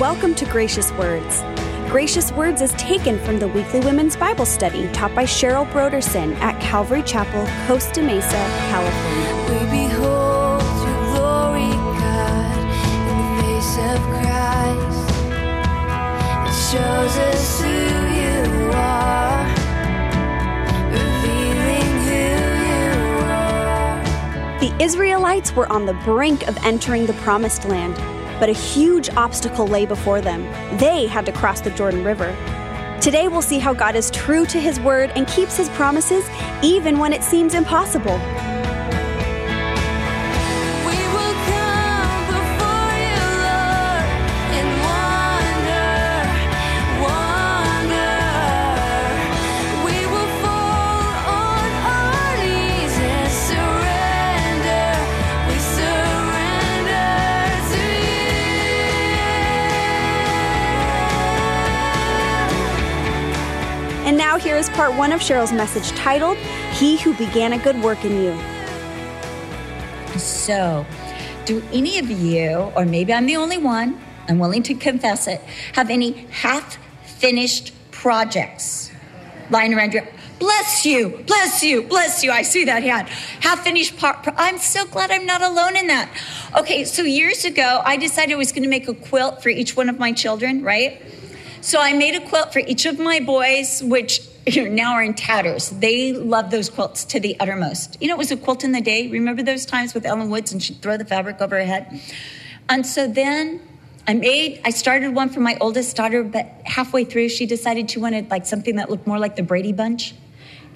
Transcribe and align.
Welcome 0.00 0.34
to 0.36 0.46
Gracious 0.46 0.90
Words. 0.92 1.42
Gracious 1.90 2.32
Words 2.32 2.62
is 2.62 2.72
taken 2.72 3.18
from 3.18 3.38
the 3.38 3.48
weekly 3.48 3.80
women's 3.80 4.16
Bible 4.16 4.46
study 4.46 4.90
taught 4.92 5.14
by 5.14 5.24
Cheryl 5.24 5.70
Brodersen 5.70 6.34
at 6.36 6.58
Calvary 6.62 7.02
Chapel, 7.02 7.46
Costa 7.66 8.02
Mesa, 8.02 8.30
California. 8.70 9.34
We 9.50 9.58
behold 9.84 10.62
your 10.62 11.12
glory, 11.12 11.68
God, 12.00 12.58
in 13.10 13.16
the 13.18 13.42
face 13.42 13.76
of 13.76 14.00
Christ. 14.08 15.08
It 16.48 16.56
shows 16.72 17.14
us 17.18 17.60
who 17.60 17.99
The 24.70 24.84
Israelites 24.84 25.52
were 25.52 25.70
on 25.70 25.84
the 25.84 25.94
brink 26.04 26.46
of 26.46 26.56
entering 26.64 27.06
the 27.06 27.12
promised 27.14 27.64
land, 27.64 27.96
but 28.38 28.48
a 28.48 28.52
huge 28.52 29.10
obstacle 29.10 29.66
lay 29.66 29.84
before 29.84 30.20
them. 30.20 30.44
They 30.78 31.06
had 31.06 31.26
to 31.26 31.32
cross 31.32 31.60
the 31.60 31.70
Jordan 31.70 32.04
River. 32.04 32.30
Today, 33.00 33.28
we'll 33.28 33.42
see 33.42 33.58
how 33.58 33.74
God 33.74 33.96
is 33.96 34.10
true 34.10 34.46
to 34.46 34.60
his 34.60 34.78
word 34.80 35.10
and 35.16 35.26
keeps 35.26 35.56
his 35.56 35.68
promises 35.70 36.24
even 36.62 36.98
when 36.98 37.12
it 37.12 37.22
seems 37.22 37.52
impossible. 37.52 38.18
Is 64.60 64.68
part 64.68 64.94
one 64.94 65.10
of 65.10 65.20
Cheryl's 65.20 65.52
message 65.52 65.88
titled, 65.92 66.36
He 66.74 66.98
Who 66.98 67.14
Began 67.14 67.54
a 67.54 67.58
Good 67.58 67.82
Work 67.82 68.04
in 68.04 68.22
You. 68.22 68.38
So, 70.18 70.84
do 71.46 71.62
any 71.72 71.98
of 71.98 72.10
you, 72.10 72.70
or 72.76 72.84
maybe 72.84 73.14
I'm 73.14 73.24
the 73.24 73.36
only 73.36 73.56
one, 73.56 73.98
I'm 74.28 74.38
willing 74.38 74.62
to 74.64 74.74
confess 74.74 75.26
it, 75.28 75.40
have 75.72 75.88
any 75.88 76.26
half 76.30 76.76
finished 77.04 77.72
projects 77.90 78.90
lying 79.48 79.72
around 79.72 79.94
your 79.94 80.06
Bless 80.38 80.84
you, 80.84 81.22
bless 81.26 81.62
you, 81.62 81.82
bless 81.82 82.22
you. 82.22 82.30
I 82.30 82.42
see 82.42 82.64
that 82.64 82.82
hand. 82.82 83.08
Half 83.40 83.64
finished 83.64 83.96
part. 83.98 84.26
I'm 84.36 84.58
so 84.58 84.86
glad 84.86 85.10
I'm 85.10 85.26
not 85.26 85.42
alone 85.42 85.76
in 85.76 85.86
that. 85.86 86.10
Okay, 86.58 86.84
so 86.84 87.02
years 87.02 87.44
ago, 87.46 87.82
I 87.84 87.96
decided 87.96 88.34
I 88.34 88.36
was 88.36 88.52
going 88.52 88.62
to 88.62 88.68
make 88.68 88.88
a 88.88 88.94
quilt 88.94 89.42
for 89.42 89.48
each 89.48 89.76
one 89.76 89.88
of 89.88 89.98
my 89.98 90.12
children, 90.12 90.62
right? 90.62 91.02
So 91.60 91.78
I 91.78 91.92
made 91.92 92.14
a 92.14 92.26
quilt 92.26 92.54
for 92.54 92.60
each 92.60 92.86
of 92.86 92.98
my 92.98 93.20
boys, 93.20 93.82
which 93.82 94.29
you 94.54 94.64
know, 94.64 94.70
now 94.70 94.92
are 94.94 95.02
in 95.02 95.14
tatters. 95.14 95.70
They 95.70 96.12
love 96.12 96.50
those 96.50 96.68
quilts 96.68 97.04
to 97.06 97.20
the 97.20 97.38
uttermost. 97.38 97.96
You 98.00 98.08
know, 98.08 98.14
it 98.14 98.18
was 98.18 98.32
a 98.32 98.36
quilt 98.36 98.64
in 98.64 98.72
the 98.72 98.80
day. 98.80 99.08
Remember 99.08 99.42
those 99.42 99.64
times 99.64 99.94
with 99.94 100.04
Ellen 100.04 100.28
Woods 100.28 100.52
and 100.52 100.62
she'd 100.62 100.82
throw 100.82 100.96
the 100.96 101.04
fabric 101.04 101.40
over 101.40 101.56
her 101.56 101.64
head? 101.64 102.00
And 102.68 102.84
so 102.84 103.06
then 103.06 103.60
I 104.08 104.14
made, 104.14 104.60
I 104.64 104.70
started 104.70 105.14
one 105.14 105.28
for 105.28 105.40
my 105.40 105.56
oldest 105.60 105.94
daughter, 105.96 106.24
but 106.24 106.46
halfway 106.64 107.04
through 107.04 107.28
she 107.28 107.46
decided 107.46 107.90
she 107.90 108.00
wanted 108.00 108.28
like 108.30 108.44
something 108.44 108.76
that 108.76 108.90
looked 108.90 109.06
more 109.06 109.18
like 109.18 109.36
the 109.36 109.42
Brady 109.42 109.72
Bunch. 109.72 110.14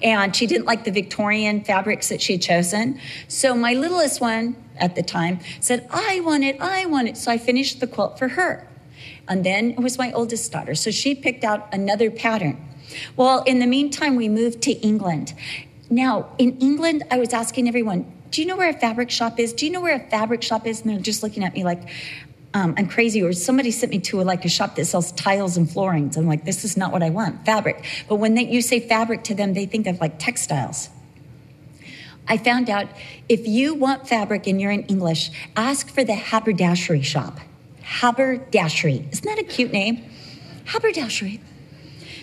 And 0.01 0.35
she 0.35 0.45
didn't 0.45 0.65
like 0.65 0.83
the 0.83 0.91
Victorian 0.91 1.63
fabrics 1.63 2.09
that 2.09 2.21
she 2.21 2.33
had 2.33 2.41
chosen. 2.41 2.99
So 3.27 3.55
my 3.55 3.73
littlest 3.73 4.21
one 4.21 4.55
at 4.77 4.95
the 4.95 5.03
time 5.03 5.39
said, 5.59 5.87
I 5.89 6.19
want 6.21 6.43
it, 6.43 6.61
I 6.61 6.85
want 6.85 7.07
it. 7.07 7.17
So 7.17 7.31
I 7.31 7.37
finished 7.37 7.79
the 7.79 7.87
quilt 7.87 8.19
for 8.19 8.29
her. 8.29 8.67
And 9.27 9.43
then 9.45 9.71
it 9.71 9.79
was 9.79 9.97
my 9.97 10.11
oldest 10.11 10.51
daughter. 10.51 10.75
So 10.75 10.91
she 10.91 11.15
picked 11.15 11.43
out 11.43 11.67
another 11.73 12.11
pattern. 12.11 12.74
Well, 13.15 13.43
in 13.43 13.59
the 13.59 13.67
meantime, 13.67 14.15
we 14.15 14.29
moved 14.29 14.61
to 14.63 14.71
England. 14.71 15.33
Now, 15.89 16.29
in 16.37 16.57
England, 16.59 17.03
I 17.11 17.19
was 17.19 17.33
asking 17.33 17.67
everyone, 17.67 18.11
do 18.31 18.41
you 18.41 18.47
know 18.47 18.57
where 18.57 18.69
a 18.69 18.73
fabric 18.73 19.11
shop 19.11 19.39
is? 19.39 19.53
Do 19.53 19.65
you 19.65 19.71
know 19.71 19.81
where 19.81 19.95
a 19.95 20.09
fabric 20.09 20.41
shop 20.41 20.65
is? 20.65 20.81
And 20.81 20.89
they're 20.89 20.99
just 20.99 21.23
looking 21.23 21.43
at 21.43 21.53
me 21.53 21.63
like, 21.63 21.87
um, 22.53 22.73
I'm 22.77 22.87
crazy. 22.87 23.21
Or 23.21 23.33
somebody 23.33 23.71
sent 23.71 23.91
me 23.91 23.99
to 23.99 24.21
a, 24.21 24.23
like 24.23 24.45
a 24.45 24.49
shop 24.49 24.75
that 24.75 24.85
sells 24.85 25.11
tiles 25.11 25.57
and 25.57 25.69
floorings. 25.69 26.17
I'm 26.17 26.27
like, 26.27 26.45
this 26.45 26.65
is 26.65 26.75
not 26.75 26.91
what 26.91 27.03
I 27.03 27.09
want, 27.09 27.45
fabric. 27.45 27.85
But 28.09 28.15
when 28.15 28.35
they, 28.35 28.45
you 28.45 28.61
say 28.61 28.79
fabric 28.79 29.23
to 29.25 29.35
them, 29.35 29.53
they 29.53 29.65
think 29.65 29.87
of 29.87 29.99
like 29.99 30.19
textiles. 30.19 30.89
I 32.27 32.37
found 32.37 32.69
out 32.69 32.87
if 33.29 33.47
you 33.47 33.75
want 33.75 34.07
fabric 34.07 34.47
and 34.47 34.59
you're 34.59 34.71
in 34.71 34.83
English, 34.83 35.29
ask 35.55 35.89
for 35.89 36.03
the 36.03 36.15
haberdashery 36.15 37.03
shop. 37.03 37.39
Haberdashery. 37.83 39.07
Isn't 39.11 39.25
that 39.25 39.37
a 39.37 39.43
cute 39.43 39.71
name? 39.71 40.03
Haberdashery. 40.65 41.39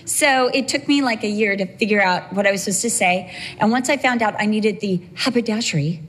So 0.05 0.49
it 0.49 0.69
took 0.69 0.89
me 0.89 1.03
like 1.03 1.23
a 1.25 1.29
year 1.29 1.57
to 1.57 1.67
figure 1.77 2.03
out 2.03 2.33
what 2.33 2.47
I 2.47 2.51
was 2.51 2.65
supposed 2.65 2.83
to 2.83 2.91
say. 2.91 3.35
And 3.59 3.71
once 3.71 3.89
I 3.89 3.97
found 3.97 4.23
out 4.23 4.35
I 4.39 4.47
needed 4.47 4.81
the 4.81 5.01
haberdashery, 5.15 6.03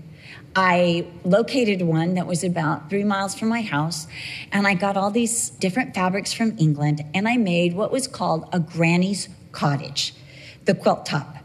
I 0.55 1.07
located 1.23 1.81
one 1.81 2.13
that 2.13 2.27
was 2.27 2.43
about 2.43 2.89
three 2.89 3.03
miles 3.03 3.33
from 3.33 3.49
my 3.49 3.61
house. 3.61 4.07
And 4.51 4.67
I 4.67 4.75
got 4.75 4.97
all 4.97 5.09
these 5.09 5.49
different 5.49 5.95
fabrics 5.95 6.31
from 6.31 6.55
England. 6.59 7.03
And 7.13 7.27
I 7.27 7.37
made 7.37 7.73
what 7.73 7.91
was 7.91 8.07
called 8.07 8.47
a 8.51 8.59
granny's 8.59 9.29
cottage, 9.51 10.13
the 10.65 10.75
quilt 10.75 11.05
top. 11.05 11.37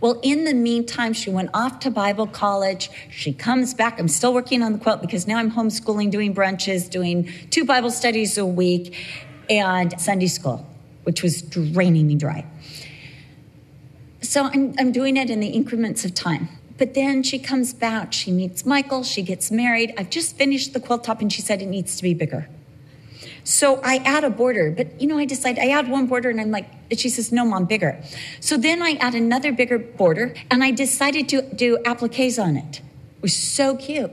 Well, 0.00 0.18
in 0.22 0.44
the 0.44 0.54
meantime, 0.54 1.12
she 1.12 1.30
went 1.30 1.50
off 1.52 1.80
to 1.80 1.90
Bible 1.90 2.26
college. 2.26 2.90
She 3.10 3.32
comes 3.32 3.74
back. 3.74 4.00
I'm 4.00 4.08
still 4.08 4.32
working 4.32 4.62
on 4.62 4.72
the 4.72 4.78
quilt 4.78 5.00
because 5.00 5.26
now 5.26 5.36
I'm 5.36 5.52
homeschooling, 5.52 6.10
doing 6.10 6.34
brunches, 6.34 6.88
doing 6.88 7.30
two 7.50 7.64
Bible 7.64 7.90
studies 7.90 8.38
a 8.38 8.46
week, 8.46 8.94
and 9.48 9.98
Sunday 10.00 10.26
school, 10.26 10.66
which 11.06 11.22
was 11.22 11.40
draining 11.40 12.08
me 12.08 12.16
dry. 12.16 12.44
So 14.22 14.50
I'm, 14.52 14.74
I'm 14.76 14.90
doing 14.90 15.16
it 15.16 15.30
in 15.30 15.38
the 15.38 15.46
increments 15.48 16.04
of 16.04 16.14
time. 16.14 16.48
But 16.78 16.94
then 16.94 17.22
she 17.22 17.38
comes 17.38 17.72
back, 17.72 18.12
she 18.12 18.32
meets 18.32 18.66
Michael, 18.66 19.04
she 19.04 19.22
gets 19.22 19.50
married. 19.50 19.94
I've 19.96 20.10
just 20.10 20.36
finished 20.36 20.72
the 20.74 20.80
quilt 20.80 21.04
top, 21.04 21.20
and 21.20 21.32
she 21.32 21.40
said 21.40 21.62
it 21.62 21.66
needs 21.66 21.96
to 21.96 22.02
be 22.02 22.12
bigger. 22.12 22.48
So 23.44 23.80
I 23.84 23.98
add 23.98 24.24
a 24.24 24.30
border, 24.30 24.72
but 24.72 25.00
you 25.00 25.06
know, 25.06 25.16
I 25.16 25.24
decide 25.24 25.60
I 25.60 25.68
add 25.68 25.88
one 25.88 26.06
border 26.06 26.28
and 26.30 26.40
I'm 26.40 26.50
like, 26.50 26.68
she 26.96 27.08
says, 27.08 27.30
no, 27.30 27.44
mom, 27.44 27.66
bigger. 27.66 28.02
So 28.40 28.56
then 28.56 28.82
I 28.82 28.98
add 29.00 29.14
another 29.14 29.52
bigger 29.52 29.78
border 29.78 30.34
and 30.50 30.64
I 30.64 30.72
decided 30.72 31.28
to 31.28 31.42
do 31.54 31.78
appliques 31.84 32.42
on 32.42 32.56
it. 32.56 32.80
It 32.80 33.22
was 33.22 33.36
so 33.36 33.76
cute. 33.76 34.10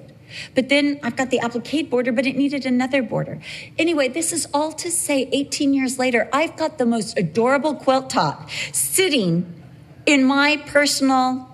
But 0.56 0.70
then 0.70 1.00
I've 1.04 1.16
got 1.16 1.30
the 1.30 1.40
applique 1.40 1.90
border, 1.90 2.12
but 2.12 2.26
it 2.26 2.36
needed 2.36 2.66
another 2.66 3.02
border. 3.02 3.40
Anyway, 3.78 4.08
this 4.08 4.34
is 4.34 4.48
all 4.54 4.72
to 4.74 4.92
say 4.92 5.30
18 5.32 5.74
years 5.74 6.00
later, 6.00 6.30
I've 6.32 6.56
got 6.58 6.78
the 6.78 6.86
most 6.86 7.18
adorable 7.18 7.76
quilt 7.76 8.10
top 8.10 8.50
sitting 8.72 9.62
in 10.06 10.24
my 10.24 10.58
personal 10.66 11.50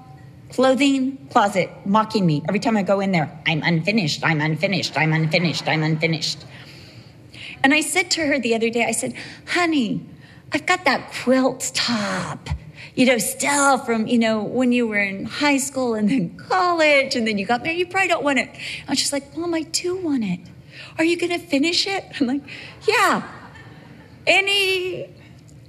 clothing 0.49 1.27
closet 1.29 1.69
mocking 1.85 2.25
me 2.25 2.41
every 2.47 2.59
time 2.59 2.75
I 2.75 2.83
go 2.83 2.99
in 2.99 3.11
there. 3.11 3.39
I'm 3.45 3.61
unfinished, 3.63 4.23
I'm 4.23 4.41
unfinished, 4.41 4.97
I'm 4.97 5.13
unfinished, 5.13 5.67
I'm 5.67 5.83
unfinished. 5.83 6.45
And 7.63 7.73
I 7.73 7.81
said 7.81 8.09
to 8.11 8.25
her 8.25 8.39
the 8.39 8.55
other 8.55 8.69
day, 8.69 8.85
I 8.85 8.91
said, 8.91 9.13
honey, 9.47 10.05
I've 10.51 10.65
got 10.65 10.85
that 10.85 11.11
quilt 11.11 11.71
top, 11.73 12.49
you 12.99 13.05
know, 13.05 13.17
still 13.17 13.77
from, 13.77 14.07
you 14.07 14.19
know, 14.19 14.43
when 14.43 14.73
you 14.73 14.85
were 14.85 14.99
in 14.99 15.23
high 15.23 15.55
school 15.55 15.93
and 15.93 16.09
then 16.09 16.35
college 16.35 17.15
and 17.15 17.25
then 17.25 17.37
you 17.37 17.45
got 17.45 17.63
married. 17.63 17.79
You 17.79 17.87
probably 17.87 18.09
don't 18.09 18.25
want 18.25 18.39
it. 18.39 18.49
And 18.89 18.97
just 18.97 19.13
like, 19.13 19.37
Mom, 19.37 19.53
I 19.53 19.61
do 19.61 19.95
want 19.95 20.25
it. 20.25 20.41
Are 20.97 21.05
you 21.05 21.15
going 21.15 21.31
to 21.31 21.39
finish 21.39 21.87
it? 21.87 22.03
I'm 22.19 22.27
like, 22.27 22.41
yeah. 22.85 23.25
Any 24.27 25.09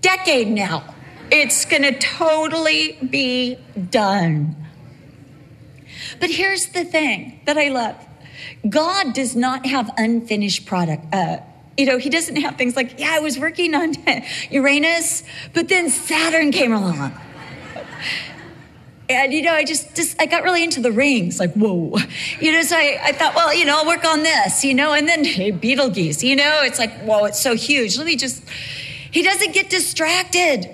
decade 0.01 0.49
now, 0.49 0.93
it's 1.31 1.65
going 1.67 1.85
to 1.85 1.97
totally 2.01 2.99
be 3.09 3.59
done. 3.91 4.57
But 6.19 6.31
here's 6.31 6.67
the 6.71 6.85
thing 6.85 7.43
that 7.47 7.57
I 7.57 7.69
love 7.69 7.95
God 8.69 9.15
does 9.15 9.37
not 9.37 9.67
have 9.67 9.89
unfinished 9.97 10.67
product. 10.67 11.15
Uh, 11.15 11.39
you 11.81 11.87
know, 11.87 11.97
he 11.97 12.11
doesn't 12.11 12.37
have 12.37 12.57
things 12.57 12.77
like, 12.77 13.01
yeah, 13.01 13.13
I 13.13 13.21
was 13.21 13.39
working 13.39 13.75
on 13.75 13.95
Uranus, 14.51 15.23
but 15.55 15.69
then 15.69 15.89
Saturn 15.89 16.53
came 16.53 16.75
along. 16.75 17.19
And, 19.09 19.33
you 19.33 19.43
know, 19.43 19.55
I 19.55 19.65
just, 19.65 19.97
just, 19.97 20.21
I 20.21 20.27
got 20.27 20.45
really 20.45 20.63
into 20.63 20.81
the 20.81 20.93
rings, 20.93 21.41
like, 21.41 21.55
whoa. 21.55 21.97
You 22.39 22.53
know, 22.53 22.63
so 22.63 22.77
I, 22.77 23.01
I 23.03 23.13
thought, 23.13 23.35
well, 23.35 23.53
you 23.53 23.65
know, 23.65 23.79
I'll 23.79 23.87
work 23.87 24.05
on 24.05 24.23
this, 24.23 24.63
you 24.63 24.75
know, 24.75 24.93
and 24.93 25.09
then, 25.09 25.25
hey, 25.25 25.51
Betelgeuse, 25.51 26.23
you 26.23 26.37
know, 26.37 26.61
it's 26.63 26.79
like, 26.79 26.93
whoa, 27.01 27.25
it's 27.25 27.41
so 27.41 27.57
huge. 27.57 27.97
Let 27.97 28.07
me 28.07 28.15
just, 28.15 28.47
he 29.11 29.23
doesn't 29.23 29.53
get 29.53 29.71
distracted. 29.71 30.71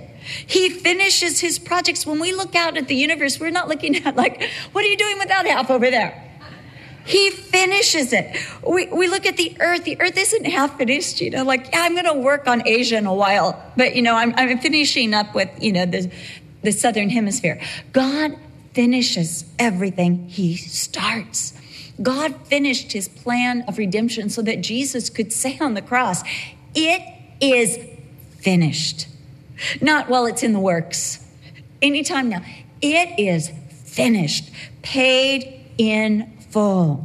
He 0.47 0.69
finishes 0.69 1.41
his 1.41 1.59
projects. 1.61 2.05
When 2.05 2.19
we 2.19 2.33
look 2.33 2.57
out 2.57 2.77
at 2.77 2.89
the 2.89 2.97
universe, 2.97 3.39
we're 3.39 3.51
not 3.51 3.69
looking 3.69 3.97
at, 4.05 4.17
like, 4.17 4.43
what 4.73 4.85
are 4.85 4.89
you 4.89 4.97
doing 4.97 5.19
with 5.19 5.29
that 5.29 5.47
half 5.47 5.71
over 5.71 5.89
there? 5.89 6.26
He 7.07 7.31
finishes 7.31 8.13
it. 8.13 8.37
We, 8.67 8.87
we 8.87 9.07
look 9.07 9.27
at 9.27 9.37
the 9.37 9.57
earth. 9.61 9.85
The 9.85 10.01
earth 10.01 10.19
isn't 10.19 10.45
half 10.45 10.77
finished, 10.77 11.21
you 11.21 11.31
know, 11.31 11.45
like, 11.45 11.71
yeah, 11.73 11.83
I'm 11.83 11.93
going 11.93 12.05
to 12.05 12.15
work 12.15 12.49
on 12.49 12.67
Asia 12.67 12.97
in 12.97 13.07
a 13.07 13.15
while, 13.15 13.63
but, 13.77 13.95
you 13.95 14.03
know, 14.03 14.15
I'm, 14.15 14.35
I'm 14.37 14.59
finishing 14.59 15.15
up 15.15 15.35
with, 15.35 15.49
you 15.63 15.73
know, 15.73 15.87
the, 15.87 16.11
the 16.63 16.73
southern 16.73 17.11
hemisphere. 17.11 17.61
God 17.93 18.37
finishes 18.75 19.45
everything 19.59 20.29
he 20.29 20.57
starts. 20.57 21.55
God 22.03 22.35
finished 22.47 22.93
his 22.93 23.09
plan 23.09 23.63
of 23.63 23.79
redemption 23.79 24.29
so 24.29 24.43
that 24.43 24.61
Jesus 24.61 25.09
could 25.09 25.33
say 25.33 25.59
on 25.61 25.75
the 25.75 25.83
cross, 25.83 26.23
It 26.75 27.03
is 27.41 27.79
finished. 28.41 29.09
Not 29.81 30.09
while 30.09 30.27
it's 30.27 30.43
in 30.43 30.53
the 30.53 30.61
works. 30.61 31.25
Anytime 31.81 32.29
now. 32.29 32.43
It 32.83 33.19
is 33.19 33.51
finished, 33.85 34.51
paid 34.83 35.65
in 35.79 36.36
full. 36.57 37.05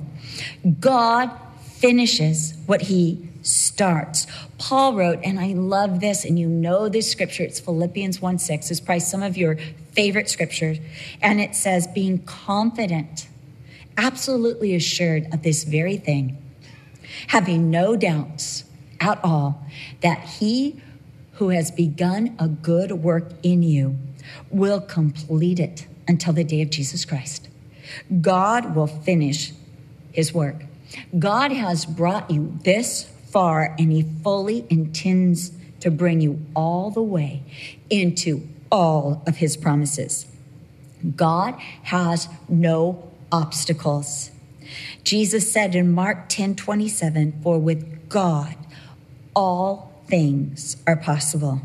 God 0.80 1.30
finishes 1.62 2.54
what 2.68 2.84
he 2.84 3.28
starts. 3.42 4.26
Paul 4.58 4.96
wrote, 4.96 5.20
and 5.26 5.38
I 5.42 5.48
love 5.48 6.00
this, 6.00 6.24
and 6.24 6.40
you 6.40 6.48
know 6.48 6.88
this 6.88 7.12
scripture, 7.12 7.44
it's 7.44 7.60
Philippians 7.60 8.22
1 8.22 8.40
6. 8.40 8.72
It's 8.72 8.80
probably 8.80 9.02
some 9.02 9.22
of 9.22 9.36
your 9.36 9.58
favorite 9.92 10.30
scriptures. 10.30 10.78
And 11.22 11.42
it 11.42 11.54
says, 11.54 11.86
being 11.86 12.20
confident, 12.20 13.28
absolutely 13.98 14.74
assured 14.74 15.28
of 15.34 15.44
this 15.44 15.66
very 15.66 15.98
thing, 15.98 16.38
having 17.28 17.70
no 17.70 17.98
doubts 17.98 18.64
at 19.02 19.20
all 19.22 19.66
that 20.00 20.22
he 20.40 20.80
who 21.34 21.50
has 21.50 21.72
begun 21.72 22.38
a 22.40 22.48
good 22.48 22.94
work 22.94 23.34
in 23.44 23.64
you 23.64 23.98
will 24.50 24.80
complete 24.80 25.60
it 25.60 25.88
until 26.08 26.32
the 26.32 26.46
day 26.46 26.62
of 26.62 26.70
Jesus 26.70 27.04
Christ. 27.04 27.50
God 28.22 28.76
will 28.76 28.88
finish 28.88 29.54
his 30.12 30.34
work. 30.34 30.64
God 31.18 31.52
has 31.52 31.86
brought 31.86 32.30
you 32.30 32.58
this 32.64 33.04
far, 33.30 33.76
and 33.80 33.92
he 33.92 34.04
fully 34.24 34.66
intends 34.70 35.52
to 35.80 35.90
bring 35.90 36.22
you 36.22 36.46
all 36.56 36.92
the 36.92 37.02
way 37.02 37.44
into 37.90 38.48
all 38.72 39.24
of 39.26 39.38
his 39.38 39.58
promises. 39.58 40.26
God 41.16 41.56
has 41.84 42.28
no 42.48 43.10
obstacles. 43.32 44.32
Jesus 45.04 45.52
said 45.52 45.76
in 45.76 45.92
Mark 45.92 46.30
10 46.30 46.56
27, 46.56 47.42
For 47.42 47.58
with 47.58 48.10
God 48.10 48.56
all 49.36 49.92
things 50.08 50.78
are 50.86 50.96
possible. 50.96 51.62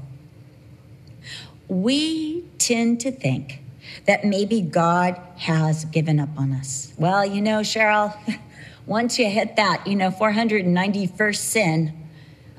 We 1.69 2.43
tend 2.59 3.01
to 3.01 3.11
think 3.11 3.61
that 4.07 4.25
maybe 4.25 4.61
God 4.61 5.21
has 5.37 5.85
given 5.87 6.21
up 6.21 6.29
on 6.37 6.53
us. 6.53 6.93
Well, 6.97 7.27
you 7.27 7.43
know, 7.43 7.61
Cheryl, 7.61 8.17
once 8.87 9.19
you 9.19 9.29
hit 9.29 9.57
that, 9.57 9.87
you 9.87 9.97
know, 9.97 10.11
491st 10.11 11.37
sin, 11.37 12.09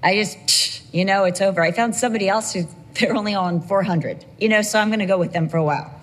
I 0.03 0.15
just, 0.15 0.83
you 0.93 1.05
know, 1.05 1.23
it's 1.23 1.41
over. 1.41 1.61
I 1.61 1.71
found 1.71 1.95
somebody 1.95 2.27
else 2.29 2.53
who 2.53 2.67
they're 2.93 3.15
only 3.15 3.33
on 3.33 3.61
400, 3.61 4.25
you 4.39 4.49
know, 4.49 4.61
so 4.61 4.79
I'm 4.79 4.89
going 4.89 4.99
to 4.99 5.05
go 5.05 5.17
with 5.17 5.33
them 5.33 5.49
for 5.49 5.57
a 5.57 5.63
while. 5.63 5.93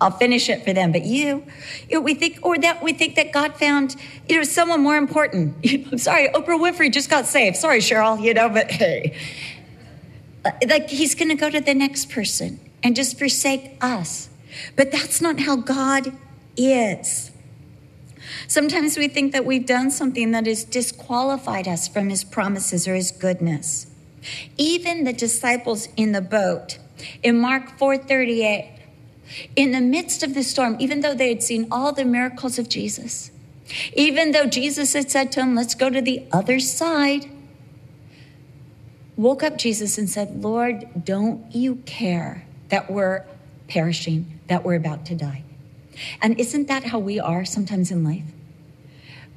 I'll 0.00 0.10
finish 0.10 0.48
it 0.48 0.64
for 0.64 0.72
them. 0.72 0.92
But 0.92 1.04
you, 1.04 1.44
you 1.88 1.98
know, 1.98 2.00
we 2.00 2.14
think, 2.14 2.38
or 2.42 2.58
that 2.58 2.82
we 2.82 2.92
think 2.92 3.14
that 3.16 3.32
God 3.32 3.54
found, 3.56 3.94
you 4.28 4.36
know, 4.36 4.42
someone 4.42 4.80
more 4.82 4.96
important. 4.96 5.56
I'm 5.92 5.98
sorry, 5.98 6.28
Oprah 6.28 6.58
Winfrey 6.58 6.92
just 6.92 7.10
got 7.10 7.26
saved. 7.26 7.56
Sorry, 7.56 7.78
Cheryl, 7.78 8.20
you 8.20 8.34
know, 8.34 8.48
but 8.48 8.70
hey, 8.70 9.16
uh, 10.44 10.50
like 10.68 10.88
he's 10.88 11.14
going 11.14 11.28
to 11.28 11.36
go 11.36 11.48
to 11.48 11.60
the 11.60 11.74
next 11.74 12.10
person 12.10 12.58
and 12.82 12.96
just 12.96 13.18
forsake 13.18 13.76
us. 13.80 14.28
But 14.76 14.90
that's 14.90 15.20
not 15.20 15.40
how 15.40 15.56
God 15.56 16.12
is. 16.56 17.30
Sometimes 18.46 18.96
we 18.96 19.08
think 19.08 19.32
that 19.32 19.44
we've 19.44 19.66
done 19.66 19.90
something 19.90 20.32
that 20.32 20.46
has 20.46 20.64
disqualified 20.64 21.68
us 21.68 21.88
from 21.88 22.08
his 22.08 22.24
promises 22.24 22.86
or 22.88 22.94
his 22.94 23.10
goodness. 23.10 23.86
Even 24.56 25.04
the 25.04 25.12
disciples 25.12 25.88
in 25.96 26.12
the 26.12 26.20
boat 26.20 26.78
in 27.22 27.38
Mark 27.38 27.78
4:38 27.78 28.70
in 29.56 29.72
the 29.72 29.80
midst 29.80 30.22
of 30.22 30.34
the 30.34 30.42
storm, 30.42 30.76
even 30.78 31.00
though 31.00 31.14
they 31.14 31.28
had 31.28 31.42
seen 31.42 31.66
all 31.70 31.92
the 31.92 32.04
miracles 32.04 32.58
of 32.58 32.68
Jesus, 32.68 33.30
even 33.94 34.32
though 34.32 34.46
Jesus 34.46 34.92
had 34.92 35.10
said 35.10 35.32
to 35.32 35.40
them, 35.40 35.54
Let's 35.54 35.74
go 35.74 35.90
to 35.90 36.00
the 36.00 36.24
other 36.32 36.60
side, 36.60 37.30
woke 39.16 39.42
up 39.42 39.56
Jesus 39.56 39.98
and 39.98 40.08
said, 40.08 40.42
Lord, 40.42 41.04
don't 41.04 41.54
you 41.54 41.76
care 41.86 42.44
that 42.68 42.90
we're 42.90 43.24
perishing, 43.68 44.33
that 44.48 44.64
we're 44.64 44.74
about 44.74 45.06
to 45.06 45.14
die? 45.14 45.44
And 46.20 46.38
isn't 46.38 46.68
that 46.68 46.84
how 46.84 46.98
we 46.98 47.20
are 47.20 47.44
sometimes 47.44 47.90
in 47.90 48.04
life? 48.04 48.24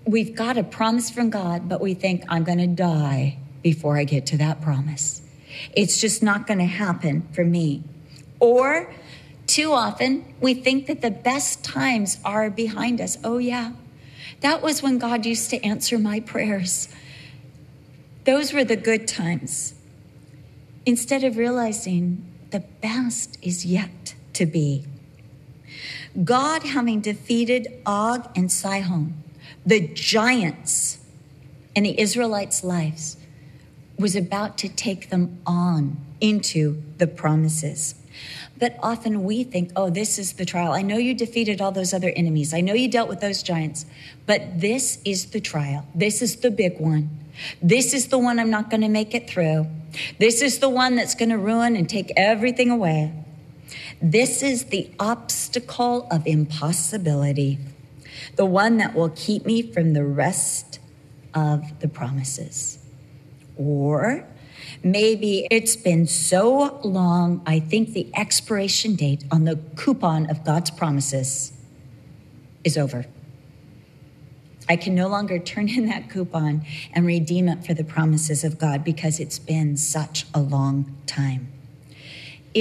We've 0.06 0.36
got 0.36 0.58
a 0.58 0.64
promise 0.64 1.10
from 1.10 1.30
God, 1.30 1.68
but 1.68 1.82
we 1.82 1.94
think, 1.94 2.24
I'm 2.30 2.44
going 2.44 2.60
to 2.60 2.68
die 2.68 3.38
before 3.62 3.98
I 3.98 4.06
get 4.06 4.26
to 4.28 4.38
that 4.38 4.62
promise. 4.62 5.22
It's 5.74 6.00
just 6.00 6.24
not 6.24 6.48
going 6.48 6.60
to 6.60 6.66
happen 6.66 7.28
for 7.34 7.44
me. 7.44 7.84
Or 8.40 8.94
too 9.48 9.74
often, 9.74 10.34
we 10.40 10.54
think 10.54 10.88
that 10.88 11.02
the 11.02 11.12
best 11.12 11.64
times 11.64 12.20
are 12.24 12.50
behind 12.50 13.02
us. 13.02 13.18
Oh, 13.24 13.38
yeah, 13.38 13.74
that 14.42 14.62
was 14.62 14.82
when 14.82 14.98
God 14.98 15.26
used 15.26 15.50
to 15.50 15.64
answer 15.64 15.98
my 15.98 16.20
prayers. 16.20 16.90
Those 18.26 18.54
were 18.54 18.64
the 18.64 18.76
good 18.76 19.08
times. 19.08 19.74
Instead 20.86 21.24
of 21.24 21.38
realizing 21.38 22.26
the 22.52 22.60
best 22.60 23.38
is 23.42 23.66
yet 23.66 24.16
to 24.34 24.46
be. 24.46 24.86
God, 26.24 26.64
having 26.64 27.02
defeated 27.02 27.68
Og 27.86 28.28
and 28.36 28.52
Sihon, 28.52 29.24
the 29.66 29.88
giants 29.88 31.00
in 31.76 31.84
the 31.84 32.00
Israelites' 32.00 32.64
lives, 32.64 33.18
was 33.98 34.16
about 34.16 34.58
to 34.60 34.70
take 34.70 35.10
them 35.10 35.40
on 35.46 35.98
into 36.22 36.82
the 36.98 37.08
promises. 37.08 37.96
But 38.60 38.78
often 38.82 39.24
we 39.24 39.44
think, 39.44 39.72
oh, 39.76 39.90
this 39.90 40.18
is 40.18 40.34
the 40.34 40.46
trial. 40.46 40.72
I 40.72 40.82
know 40.82 40.98
you 40.98 41.14
defeated 41.14 41.62
all 41.62 41.72
those 41.72 41.94
other 41.94 42.12
enemies. 42.16 42.54
I 42.54 42.62
know 42.62 42.74
you 42.74 42.90
dealt 42.90 43.10
with 43.10 43.20
those 43.20 43.44
giants, 43.44 43.86
but 44.26 44.60
this 44.60 45.00
is 45.06 45.28
the 45.28 45.40
trial. 45.40 45.88
This 45.94 46.22
is 46.22 46.38
the 46.38 46.50
big 46.50 46.80
one. 46.80 47.10
This 47.62 47.94
is 47.94 48.08
the 48.08 48.18
one 48.18 48.40
I'm 48.40 48.50
not 48.50 48.72
going 48.72 48.82
to 48.82 48.90
make 48.90 49.14
it 49.14 49.30
through. 49.30 49.68
This 50.20 50.42
is 50.42 50.60
the 50.60 50.70
one 50.70 50.96
that's 50.96 51.14
going 51.14 51.30
to 51.30 51.38
ruin 51.38 51.76
and 51.76 51.88
take 51.88 52.12
everything 52.18 52.72
away. 52.72 53.14
This 54.02 54.44
is 54.44 54.66
the 54.66 54.90
obstacle 55.00 56.08
of 56.10 56.26
impossibility, 56.26 57.60
the 58.36 58.46
one 58.46 58.78
that 58.78 58.96
will 58.96 59.10
keep 59.10 59.46
me 59.46 59.62
from 59.62 59.94
the 59.94 60.06
rest 60.06 60.80
of 61.34 61.80
the 61.80 61.88
promises. 61.88 62.80
Or 63.58 64.26
Maybe 64.84 65.48
it's 65.50 65.76
been 65.76 66.08
so 66.08 66.80
long, 66.84 67.42
I 67.46 67.60
think 67.60 67.94
the 67.94 68.10
expiration 68.16 68.96
date 68.96 69.24
on 69.32 69.46
the 69.46 69.58
coupon 69.76 70.30
of 70.30 70.44
God's 70.44 70.72
promises 70.72 71.54
is 72.64 72.78
over. 72.78 73.06
I 74.70 74.76
can 74.76 74.94
no 74.94 75.08
longer 75.08 75.40
turn 75.40 75.70
in 75.70 75.88
that 75.88 76.10
coupon 76.10 76.66
and 76.94 77.06
redeem 77.06 77.48
it 77.48 77.66
for 77.66 77.74
the 77.74 77.84
promises 77.84 78.44
of 78.44 78.60
God 78.60 78.84
because 78.84 79.20
it's 79.20 79.40
been 79.40 79.78
such 79.78 80.26
a 80.34 80.42
long 80.42 80.96
time. 81.06 81.52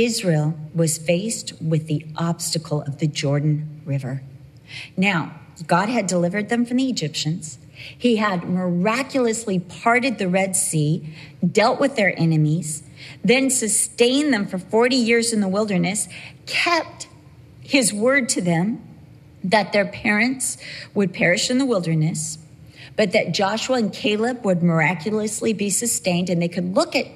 Israel 0.04 0.58
was 0.74 0.98
faced 0.98 1.54
with 1.60 1.86
the 1.86 2.04
obstacle 2.16 2.82
of 2.82 2.98
the 2.98 3.06
Jordan 3.06 3.80
River. 3.84 4.22
Now, 4.96 5.40
God 5.66 5.88
had 5.88 6.06
delivered 6.06 6.48
them 6.50 6.66
from 6.66 6.76
the 6.76 6.90
Egyptians. 6.90 7.58
He 7.74 8.16
had 8.16 8.48
miraculously 8.48 9.58
parted 9.58 10.18
the 10.18 10.28
Red 10.28 10.54
Sea, 10.54 11.14
dealt 11.50 11.80
with 11.80 11.96
their 11.96 12.18
enemies, 12.18 12.82
then 13.24 13.48
sustained 13.48 14.32
them 14.32 14.46
for 14.46 14.58
40 14.58 14.96
years 14.96 15.32
in 15.32 15.40
the 15.40 15.48
wilderness, 15.48 16.08
kept 16.44 17.08
his 17.60 17.92
word 17.92 18.28
to 18.30 18.40
them 18.40 18.82
that 19.44 19.72
their 19.72 19.86
parents 19.86 20.58
would 20.94 21.14
perish 21.14 21.50
in 21.50 21.58
the 21.58 21.66
wilderness, 21.66 22.38
but 22.96 23.12
that 23.12 23.32
Joshua 23.32 23.76
and 23.76 23.92
Caleb 23.92 24.44
would 24.44 24.62
miraculously 24.62 25.52
be 25.52 25.70
sustained, 25.70 26.28
and 26.28 26.42
they 26.42 26.48
could 26.48 26.74
look 26.74 26.94
at 26.96 27.06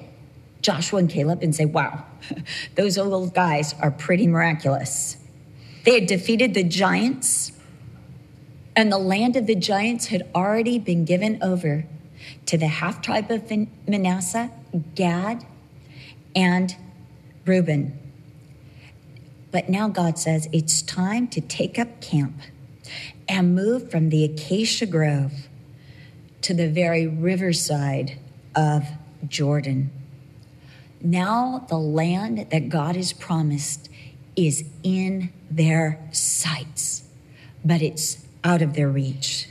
Joshua 0.61 0.99
and 0.99 1.09
Caleb 1.09 1.41
and 1.41 1.55
say, 1.55 1.65
wow, 1.65 2.05
those 2.75 2.97
old 2.97 3.33
guys 3.33 3.73
are 3.81 3.91
pretty 3.91 4.27
miraculous. 4.27 5.17
They 5.83 5.99
had 5.99 6.07
defeated 6.07 6.53
the 6.53 6.63
giants 6.63 7.51
and 8.75 8.91
the 8.91 8.97
land 8.97 9.35
of 9.35 9.47
the 9.47 9.55
giants 9.55 10.07
had 10.07 10.29
already 10.33 10.79
been 10.79 11.03
given 11.05 11.41
over 11.41 11.85
to 12.45 12.57
the 12.57 12.67
half 12.67 13.01
tribe 13.01 13.29
of 13.29 13.49
Manasseh, 13.87 14.51
Gad, 14.95 15.45
and 16.35 16.75
Reuben. 17.45 17.97
But 19.51 19.67
now 19.67 19.89
God 19.89 20.17
says 20.17 20.47
it's 20.53 20.81
time 20.81 21.27
to 21.29 21.41
take 21.41 21.77
up 21.77 21.99
camp 21.99 22.39
and 23.27 23.53
move 23.53 23.91
from 23.91 24.09
the 24.09 24.23
acacia 24.23 24.85
grove 24.85 25.47
to 26.41 26.53
the 26.53 26.69
very 26.69 27.05
riverside 27.07 28.17
of 28.55 28.85
Jordan. 29.27 29.91
Now, 31.03 31.65
the 31.69 31.77
land 31.77 32.47
that 32.51 32.69
God 32.69 32.95
has 32.95 33.13
promised 33.13 33.89
is 34.35 34.63
in 34.83 35.31
their 35.49 35.99
sights, 36.11 37.03
but 37.65 37.81
it's 37.81 38.25
out 38.43 38.61
of 38.61 38.73
their 38.73 38.89
reach. 38.89 39.47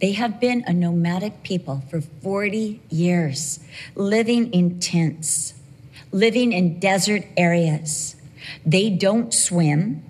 They 0.00 0.12
have 0.12 0.40
been 0.40 0.64
a 0.66 0.72
nomadic 0.72 1.42
people 1.42 1.82
for 1.90 2.00
40 2.00 2.80
years, 2.90 3.60
living 3.94 4.52
in 4.52 4.80
tents, 4.80 5.54
living 6.10 6.52
in 6.52 6.78
desert 6.80 7.24
areas, 7.36 8.16
They 8.64 8.90
don't 8.90 9.32
swim. 9.32 10.02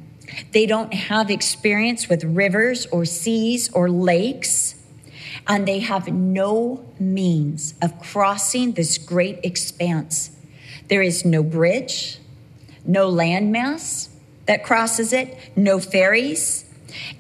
They 0.52 0.66
don't 0.66 0.94
have 0.94 1.30
experience 1.30 2.08
with 2.08 2.25
rivers 2.25 2.87
or 2.87 3.04
seas 3.04 3.70
or 3.72 3.90
lakes. 3.90 4.75
And 5.46 5.66
they 5.66 5.80
have 5.80 6.08
no 6.08 6.84
means 6.99 7.75
of 7.82 8.00
crossing 8.00 8.72
this 8.72 8.99
great 8.99 9.40
expanse. 9.42 10.30
There 10.92 11.00
is 11.00 11.25
no 11.25 11.42
bridge, 11.42 12.18
no 12.84 13.11
landmass 13.11 14.11
that 14.44 14.62
crosses 14.62 15.14
it, 15.14 15.38
no 15.56 15.80
ferries. 15.80 16.66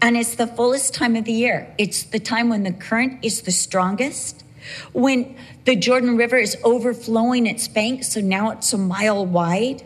And 0.02 0.14
it's 0.14 0.34
the 0.34 0.46
fullest 0.46 0.92
time 0.92 1.16
of 1.16 1.24
the 1.24 1.32
year. 1.32 1.74
It's 1.78 2.02
the 2.02 2.18
time 2.18 2.50
when 2.50 2.64
the 2.64 2.72
current 2.72 3.20
is 3.24 3.40
the 3.40 3.50
strongest, 3.50 4.44
when 4.92 5.34
the 5.64 5.74
Jordan 5.74 6.18
River 6.18 6.36
is 6.36 6.54
overflowing 6.62 7.46
its 7.46 7.66
banks, 7.66 8.12
so 8.12 8.20
now 8.20 8.50
it's 8.50 8.74
a 8.74 8.76
mile 8.76 9.24
wide, 9.24 9.82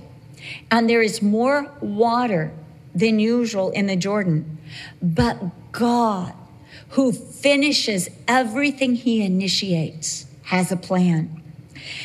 and 0.68 0.90
there 0.90 1.00
is 1.00 1.22
more 1.22 1.70
water 1.80 2.52
than 2.92 3.20
usual 3.20 3.70
in 3.70 3.86
the 3.86 3.94
Jordan. 3.94 4.58
But 5.00 5.70
God, 5.70 6.34
who 6.88 7.12
finishes 7.12 8.08
everything 8.26 8.96
he 8.96 9.24
initiates, 9.24 10.26
has 10.46 10.72
a 10.72 10.76
plan. 10.76 11.40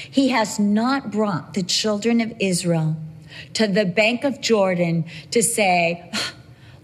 He 0.10 0.30
has 0.30 0.60
not 0.60 1.12
brought 1.12 1.54
the 1.54 1.64
children 1.64 2.22
of 2.22 2.34
Israel 2.40 2.98
to 3.54 3.68
the 3.68 3.86
bank 3.86 4.24
of 4.24 4.42
Jordan 4.42 5.06
to 5.32 5.42
say, 5.42 6.10
ah, 6.14 6.34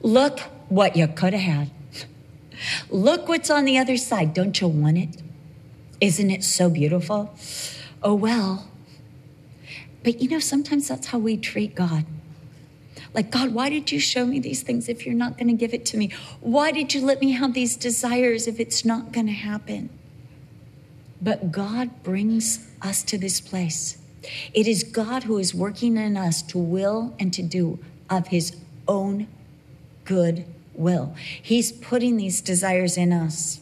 Look 0.01 0.39
what 0.69 0.95
you 0.95 1.07
could 1.07 1.33
have 1.33 1.41
had. 1.41 1.71
Look 2.89 3.27
what's 3.27 3.49
on 3.49 3.65
the 3.65 3.77
other 3.77 3.97
side. 3.97 4.33
Don't 4.33 4.59
you 4.59 4.67
want 4.67 4.97
it? 4.97 5.21
Isn't 5.99 6.31
it 6.31 6.43
so 6.43 6.69
beautiful? 6.69 7.35
Oh, 8.03 8.15
well. 8.15 8.67
But 10.03 10.21
you 10.21 10.29
know, 10.29 10.39
sometimes 10.39 10.87
that's 10.87 11.07
how 11.07 11.17
we 11.17 11.37
treat 11.37 11.75
God. 11.75 12.05
Like, 13.13 13.31
God, 13.31 13.53
why 13.53 13.69
did 13.69 13.91
you 13.91 13.99
show 13.99 14.25
me 14.25 14.39
these 14.39 14.61
things 14.61 14.87
if 14.87 15.05
you're 15.05 15.15
not 15.15 15.37
going 15.37 15.47
to 15.47 15.53
give 15.53 15.73
it 15.73 15.85
to 15.87 15.97
me? 15.97 16.11
Why 16.39 16.71
did 16.71 16.93
you 16.93 17.03
let 17.03 17.19
me 17.19 17.31
have 17.31 17.53
these 17.53 17.75
desires 17.75 18.47
if 18.47 18.59
it's 18.59 18.85
not 18.85 19.11
going 19.11 19.27
to 19.27 19.33
happen? 19.33 19.89
But 21.21 21.51
God 21.51 22.03
brings 22.03 22.67
us 22.81 23.03
to 23.03 23.17
this 23.17 23.41
place. 23.41 23.97
It 24.53 24.67
is 24.67 24.83
God 24.83 25.23
who 25.23 25.37
is 25.37 25.53
working 25.53 25.97
in 25.97 26.17
us 26.17 26.41
to 26.43 26.57
will 26.57 27.15
and 27.19 27.33
to 27.33 27.41
do 27.41 27.79
of 28.09 28.27
his 28.27 28.55
own 28.87 29.27
good 30.05 30.45
will. 30.73 31.15
He's 31.41 31.71
putting 31.71 32.17
these 32.17 32.41
desires 32.41 32.97
in 32.97 33.11
us 33.11 33.61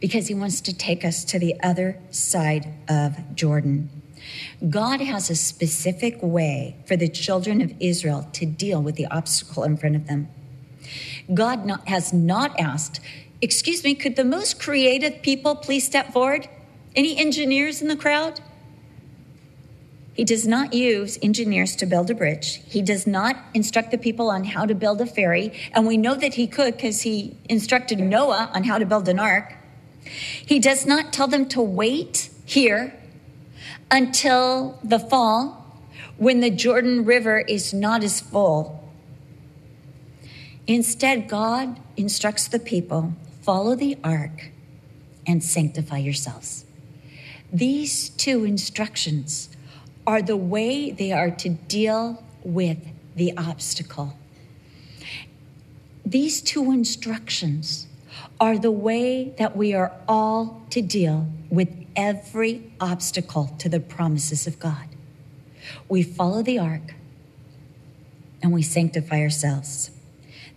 because 0.00 0.26
he 0.26 0.34
wants 0.34 0.60
to 0.62 0.76
take 0.76 1.04
us 1.04 1.24
to 1.24 1.38
the 1.38 1.54
other 1.62 1.98
side 2.10 2.74
of 2.88 3.34
Jordan. 3.34 3.90
God 4.68 5.00
has 5.00 5.30
a 5.30 5.36
specific 5.36 6.18
way 6.22 6.76
for 6.86 6.96
the 6.96 7.08
children 7.08 7.60
of 7.60 7.72
Israel 7.80 8.28
to 8.32 8.44
deal 8.44 8.82
with 8.82 8.96
the 8.96 9.06
obstacle 9.06 9.62
in 9.62 9.76
front 9.76 9.96
of 9.96 10.06
them. 10.06 10.28
God 11.32 11.64
not, 11.64 11.88
has 11.88 12.12
not 12.12 12.58
asked, 12.58 13.00
Excuse 13.40 13.84
me, 13.84 13.94
could 13.94 14.16
the 14.16 14.24
most 14.24 14.58
creative 14.58 15.20
people 15.22 15.56
please 15.56 15.84
step 15.84 16.12
forward? 16.12 16.48
Any 16.96 17.18
engineers 17.18 17.82
in 17.82 17.88
the 17.88 17.96
crowd? 17.96 18.40
He 20.14 20.24
does 20.24 20.46
not 20.46 20.72
use 20.72 21.18
engineers 21.22 21.76
to 21.76 21.84
build 21.84 22.10
a 22.10 22.14
bridge. 22.14 22.62
He 22.66 22.80
does 22.80 23.06
not 23.06 23.36
instruct 23.52 23.90
the 23.90 23.98
people 23.98 24.30
on 24.30 24.44
how 24.44 24.64
to 24.64 24.74
build 24.74 25.02
a 25.02 25.06
ferry. 25.06 25.52
And 25.72 25.86
we 25.86 25.98
know 25.98 26.14
that 26.14 26.34
he 26.34 26.46
could 26.46 26.74
because 26.74 27.02
he 27.02 27.36
instructed 27.50 28.00
Noah 28.00 28.50
on 28.54 28.64
how 28.64 28.78
to 28.78 28.86
build 28.86 29.08
an 29.10 29.18
ark. 29.18 29.54
He 30.04 30.58
does 30.58 30.86
not 30.86 31.12
tell 31.12 31.28
them 31.28 31.46
to 31.50 31.60
wait 31.60 32.30
here 32.46 32.94
until 33.90 34.78
the 34.82 34.98
fall 34.98 35.66
when 36.16 36.40
the 36.40 36.50
Jordan 36.50 37.04
River 37.04 37.40
is 37.40 37.74
not 37.74 38.02
as 38.02 38.22
full. 38.22 38.90
Instead, 40.66 41.28
God 41.28 41.78
instructs 41.96 42.48
the 42.48 42.58
people 42.58 43.12
follow 43.42 43.76
the 43.76 43.96
ark 44.02 44.50
and 45.24 45.44
sanctify 45.44 45.98
yourselves. 45.98 46.65
These 47.56 48.10
two 48.10 48.44
instructions 48.44 49.48
are 50.06 50.20
the 50.20 50.36
way 50.36 50.90
they 50.90 51.10
are 51.10 51.30
to 51.30 51.48
deal 51.48 52.22
with 52.44 52.76
the 53.14 53.34
obstacle. 53.34 54.18
These 56.04 56.42
two 56.42 56.70
instructions 56.70 57.86
are 58.38 58.58
the 58.58 58.70
way 58.70 59.30
that 59.38 59.56
we 59.56 59.72
are 59.72 59.90
all 60.06 60.66
to 60.68 60.82
deal 60.82 61.28
with 61.48 61.70
every 61.96 62.70
obstacle 62.78 63.46
to 63.56 63.70
the 63.70 63.80
promises 63.80 64.46
of 64.46 64.58
God. 64.58 64.88
We 65.88 66.02
follow 66.02 66.42
the 66.42 66.58
ark 66.58 66.92
and 68.42 68.52
we 68.52 68.60
sanctify 68.60 69.22
ourselves. 69.22 69.92